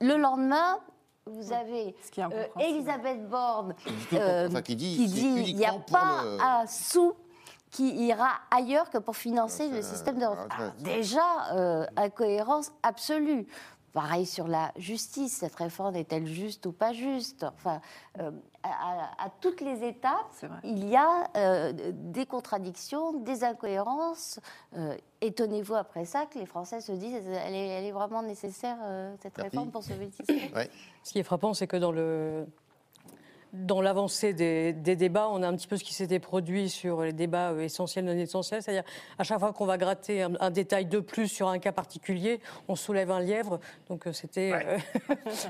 [0.00, 0.78] Le lendemain,
[1.26, 2.28] vous avez qui euh.
[2.58, 3.74] Elisabeth Borne
[4.12, 7.12] Euh, Enfin, qui dit, c'est il n'y a pas le- un sou
[7.70, 10.50] qui ira ailleurs que pour financer le système de retraite.
[10.58, 13.46] Alors, déjà, euh, incohérence absolue.
[13.92, 17.44] Pareil sur la justice, cette réforme est-elle juste ou pas juste?
[17.44, 17.80] Enfin,
[18.20, 18.30] euh,
[18.62, 20.26] à, toutes les étapes,
[20.64, 24.40] il y a euh, des contradictions, des incohérences.
[24.76, 28.76] Euh, Étonnez-vous après ça que les Français se disent elle est, elle est vraiment nécessaire,
[28.82, 29.50] euh, cette Merci.
[29.56, 30.50] réforme, pour sauver le système?
[31.02, 32.46] Ce qui est frappant, c'est que dans le
[33.52, 37.02] dans l'avancée des, des débats, on a un petit peu ce qui s'était produit sur
[37.02, 38.62] les débats euh, essentiels, non essentiels.
[38.62, 38.84] C'est-à-dire,
[39.18, 42.40] à chaque fois qu'on va gratter un, un détail de plus sur un cas particulier,
[42.68, 43.58] on soulève un lièvre.
[43.88, 44.52] Donc, euh, c'était.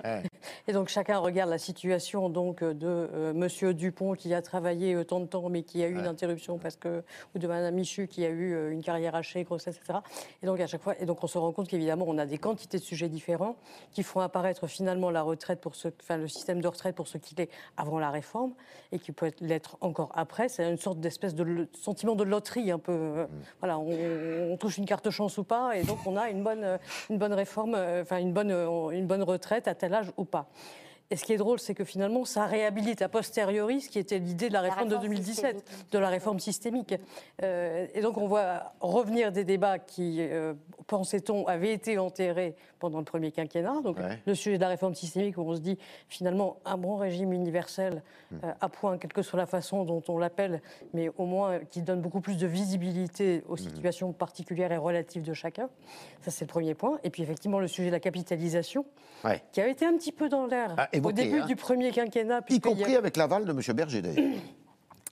[0.05, 0.23] euh,
[0.67, 5.05] Et donc chacun regarde la situation donc de euh, Monsieur Dupont qui a travaillé euh,
[5.05, 7.03] tant de temps mais qui a eu une interruption parce que
[7.35, 9.99] ou de Madame Michu qui a eu euh, une carrière hachée, grossesse, etc.
[10.43, 12.39] Et donc à chaque fois, et donc on se rend compte qu'évidemment on a des
[12.39, 13.57] quantités de sujets différents
[13.93, 17.19] qui font apparaître finalement la retraite pour ce, enfin le système de retraite pour ce
[17.19, 18.53] qu'il est avant la réforme
[18.93, 20.49] et qui peut être- l'être encore après.
[20.49, 22.93] C'est une sorte d'espèce de sentiment de loterie un peu.
[22.93, 23.27] euh,
[23.61, 26.65] Voilà, on, on touche une carte chance ou pas et donc on a une bonne,
[26.65, 26.79] euh,
[27.11, 30.25] une bonne réforme, euh, enfin une bonne, euh, une bonne retraite à tel âge ou
[30.29, 30.49] pas.
[31.11, 34.19] Et ce qui est drôle, c'est que finalement, ça réhabilite a posteriori ce qui était
[34.19, 36.95] l'idée de la réforme de réforme 2017, de la réforme systémique.
[37.43, 40.53] Euh, et donc, on voit revenir des débats qui, euh,
[40.89, 43.81] pensait-on, avaient été enterrés pendant le premier quinquennat.
[43.85, 44.19] Donc, Ouais.
[44.27, 45.79] le sujet de la réforme systémique, où on se dit,
[46.09, 48.03] finalement, un bon régime universel,
[48.43, 50.61] euh, à point, quelle que soit la façon dont on l'appelle,
[50.95, 55.35] mais au moins qui donne beaucoup plus de visibilité aux situations particulières et relatives de
[55.35, 55.69] chacun.
[56.23, 56.99] Ça, c'est le premier point.
[57.05, 58.85] Et puis, effectivement, le sujet de la capitalisation,
[59.25, 59.43] Ouais.
[59.53, 61.47] qui avait été un petit peu dans l'air Ah, au début hein.
[61.47, 62.41] du premier quinquennat.
[62.49, 63.61] Y compris a- avec l'aval de M.
[63.77, 64.33] Berger, d'ailleurs.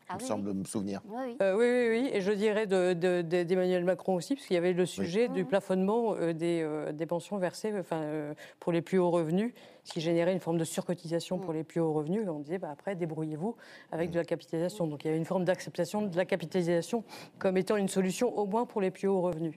[0.09, 1.01] Ah il me oui, semble me souvenir.
[1.43, 4.55] Euh, oui, oui, oui, et je dirais de- de- de- d'Emmanuel Macron aussi, parce qu'il
[4.55, 8.71] y avait le sujet du plafonnement euh, des, euh, des pensions versées enfin, euh, pour
[8.73, 9.53] les plus hauts revenus,
[9.83, 12.25] ce qui générait une forme de surcotisation pour les plus hauts revenus.
[12.25, 13.57] Et on disait, bah, après, débrouillez-vous
[13.91, 14.87] avec de la capitalisation.
[14.87, 17.03] Donc il y avait une forme d'acceptation de la capitalisation
[17.41, 19.55] comme étant une solution au moins pour les plus hauts revenus.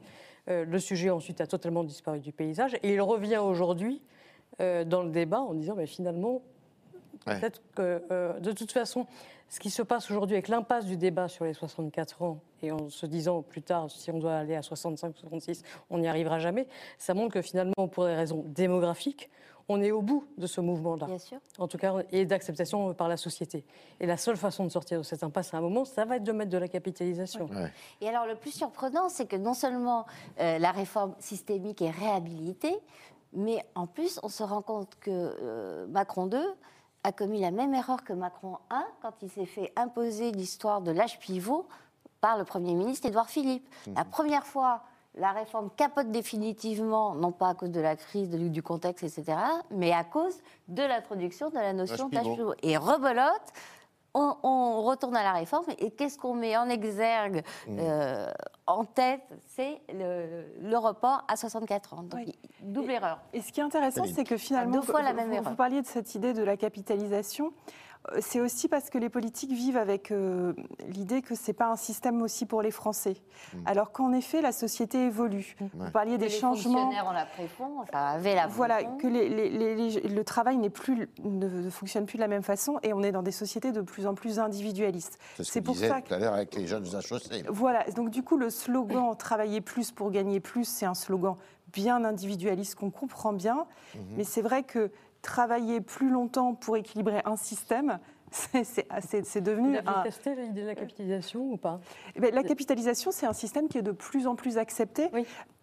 [0.50, 4.02] Euh, le sujet ensuite a totalement disparu du paysage, et il revient aujourd'hui
[4.62, 6.42] euh, dans le débat en disant, mais finalement,
[7.28, 7.38] Ouais.
[7.38, 9.06] Peut-être que, euh, de toute façon,
[9.50, 12.90] ce qui se passe aujourd'hui avec l'impasse du débat sur les 64 ans, et en
[12.90, 16.68] se disant plus tard, si on doit aller à 65, 66, on n'y arrivera jamais,
[16.98, 19.30] ça montre que finalement, pour des raisons démographiques,
[19.72, 21.06] on est au bout de ce mouvement-là.
[21.06, 21.38] Bien sûr.
[21.60, 23.64] En tout cas, et d'acceptation par la société.
[24.00, 26.24] Et la seule façon de sortir de cette impasse à un moment, ça va être
[26.24, 27.48] de mettre de la capitalisation.
[28.02, 30.08] Et alors, le plus surprenant, c'est que non seulement
[30.40, 32.76] euh, la réforme systémique est réhabilitée,
[33.34, 36.40] mais en plus, on se rend compte que euh, Macron 2
[37.04, 40.92] a commis la même erreur que Macron 1 quand il s'est fait imposer l'histoire de
[40.92, 41.68] l'âge pivot
[42.22, 43.68] par le Premier ministre Édouard Philippe.
[43.96, 44.84] La première fois,
[45.16, 49.38] la réforme capote définitivement, non pas à cause de la crise, du contexte, etc.,
[49.72, 50.38] mais à cause
[50.68, 52.36] de l'introduction de la notion d'âge pivot.
[52.36, 52.54] pivot.
[52.64, 53.54] Et rebelote,
[54.14, 58.28] on, on retourne à la réforme et qu'est-ce qu'on met en exergue euh,
[58.68, 62.04] en tête C'est le, le report à 64 ans.
[62.04, 62.22] Donc,
[62.62, 63.20] double erreur.
[63.34, 65.50] Et ce qui est intéressant, c'est que finalement, Deux fois la vous- même vous, erreur.
[65.50, 67.54] vous parliez de cette idée de la capitalisation.
[68.14, 70.54] Euh, C'est aussi parce que les politiques vivent avec euh,
[70.88, 73.16] l'idée que c'est pas un système aussi pour les Français.
[73.66, 75.56] Alors qu'en effet, la société évolue.
[75.74, 76.80] Vous parliez Que des les changements.
[76.84, 80.58] fonctionnaires ont la préfond, ça avait la Voilà, que les- les- les- les- le travail
[80.58, 83.32] n'est plus, ne, ne fonctionne plus de la même façon et on est dans des
[83.34, 85.20] sociétés de plus en plus individualistes.
[85.36, 87.46] C'est ce que pour disait ça tout à l'heure avec les jeunes HEC.
[87.50, 91.36] voilà, donc du coup, le slogan travailler plus pour gagner plus, c'est un slogan
[91.74, 93.66] bien individualiste qu'on comprend bien.
[93.94, 94.02] Mhm.
[94.18, 94.90] Mais c'est vrai que
[95.22, 98.00] travailler plus longtemps pour équilibrer un système,
[98.32, 100.04] c'est- c'est c'est- c'est Vous devenu avez un.
[100.04, 101.80] testé l'idée de la capitalisation ou pas?
[102.16, 105.10] Eh ben, la capitalisation, c'est un système qui est de plus en plus accepté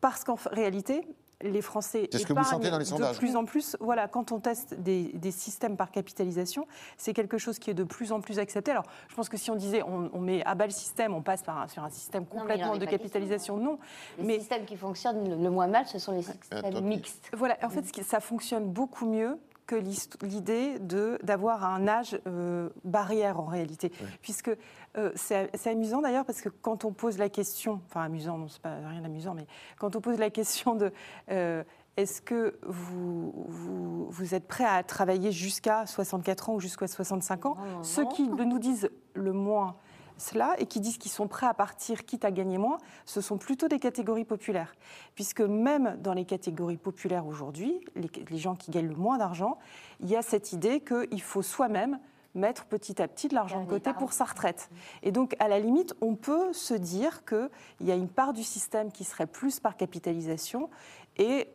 [0.00, 1.06] parce qu'en réalité,
[1.42, 3.18] les Français C'est ce que vous sentez dans les de sondages.
[3.18, 3.76] plus en plus.
[3.80, 7.84] Voilà, quand on teste des, des systèmes par capitalisation, c'est quelque chose qui est de
[7.84, 8.70] plus en plus accepté.
[8.70, 11.20] Alors, je pense que si on disait on, on met à bas le système, on
[11.20, 13.78] passe par un- sur un système complètement de capitalisation, non.
[14.18, 17.30] Les systèmes qui fonctionnent le- le moins mal, ce sont les systèmes mixtes.
[17.36, 19.76] Voilà, en fait, ce qui- ça fonctionne beaucoup mieux que
[20.22, 23.90] l'idée de d'avoir un âge euh, barrière en réalité,
[24.22, 24.50] puisque
[24.96, 28.48] euh, c'est c'est amusant d'ailleurs parce que quand on pose la question, enfin amusant, non
[28.48, 29.46] c'est pas rien d'amusant, mais
[29.78, 30.92] quand on pose la question de
[31.30, 31.64] euh,
[31.96, 37.46] est-ce que vous, vous, vous êtes prêt à travailler jusqu'à 64 ans ou jusqu'à 65
[37.46, 38.08] ans non, Ceux non.
[38.10, 39.76] qui nous disent le moins
[40.16, 43.38] cela et qui disent qu'ils sont prêts à partir quitte à gagner moins, ce sont
[43.38, 44.74] plutôt des catégories populaires.
[45.14, 49.58] Puisque même dans les catégories populaires aujourd'hui, les, les gens qui gagnent le moins d'argent,
[50.00, 51.98] il y a cette idée qu'il faut soi-même
[52.36, 54.70] mettre petit à petit de l'argent de côté pour sa retraite.
[55.02, 57.48] Et donc, à la limite, on peut se dire qu'il
[57.80, 60.70] y a une part du système qui serait plus par capitalisation
[61.16, 61.48] et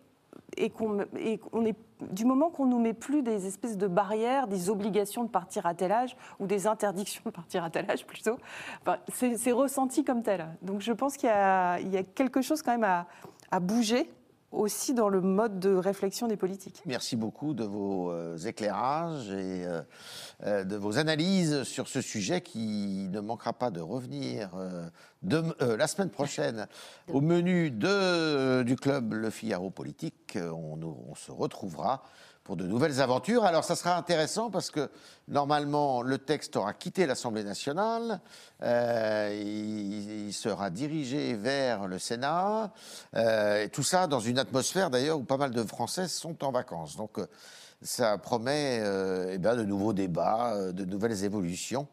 [0.58, 1.76] et qu'on est
[2.12, 5.74] du moment qu'on nous met plus des espèces de barrières, des obligations de partir à
[5.74, 8.38] tel âge ou des interdictions de partir à tel âge plutôt,
[9.14, 10.48] c'est ressenti comme tel.
[10.62, 11.80] Donc je pense qu'il y, a-
[12.16, 13.06] quelque chose quand même
[13.52, 14.10] à bouger
[14.52, 16.82] aussi dans le mode de réflexion des politiques.
[16.86, 19.82] Merci beaucoup de vos euh, éclairages et euh,
[20.44, 24.52] euh, de vos analyses sur ce sujet qui ne manquera pas de revenir
[25.24, 26.68] la semaine prochaine
[27.08, 30.38] au menu du club Le Figaro Politique.
[30.38, 32.04] On se retrouvera
[32.44, 33.46] pour de nouvelles aventures.
[33.46, 34.90] Alors ça sera intéressant parce que
[35.28, 38.20] normalement le texte aura quitté l'Assemblée nationale,
[38.64, 42.72] euh, il, sera dirigé vers le Sénat,
[43.16, 46.52] euh, et tout ça dans une atmosphère d'ailleurs où pas mal de Français sont en
[46.52, 46.96] vacances.
[46.96, 47.28] Donc euh,
[47.82, 48.82] ça promet
[49.34, 51.88] eh ben, de nouveaux débats, de nouvelles évolutions.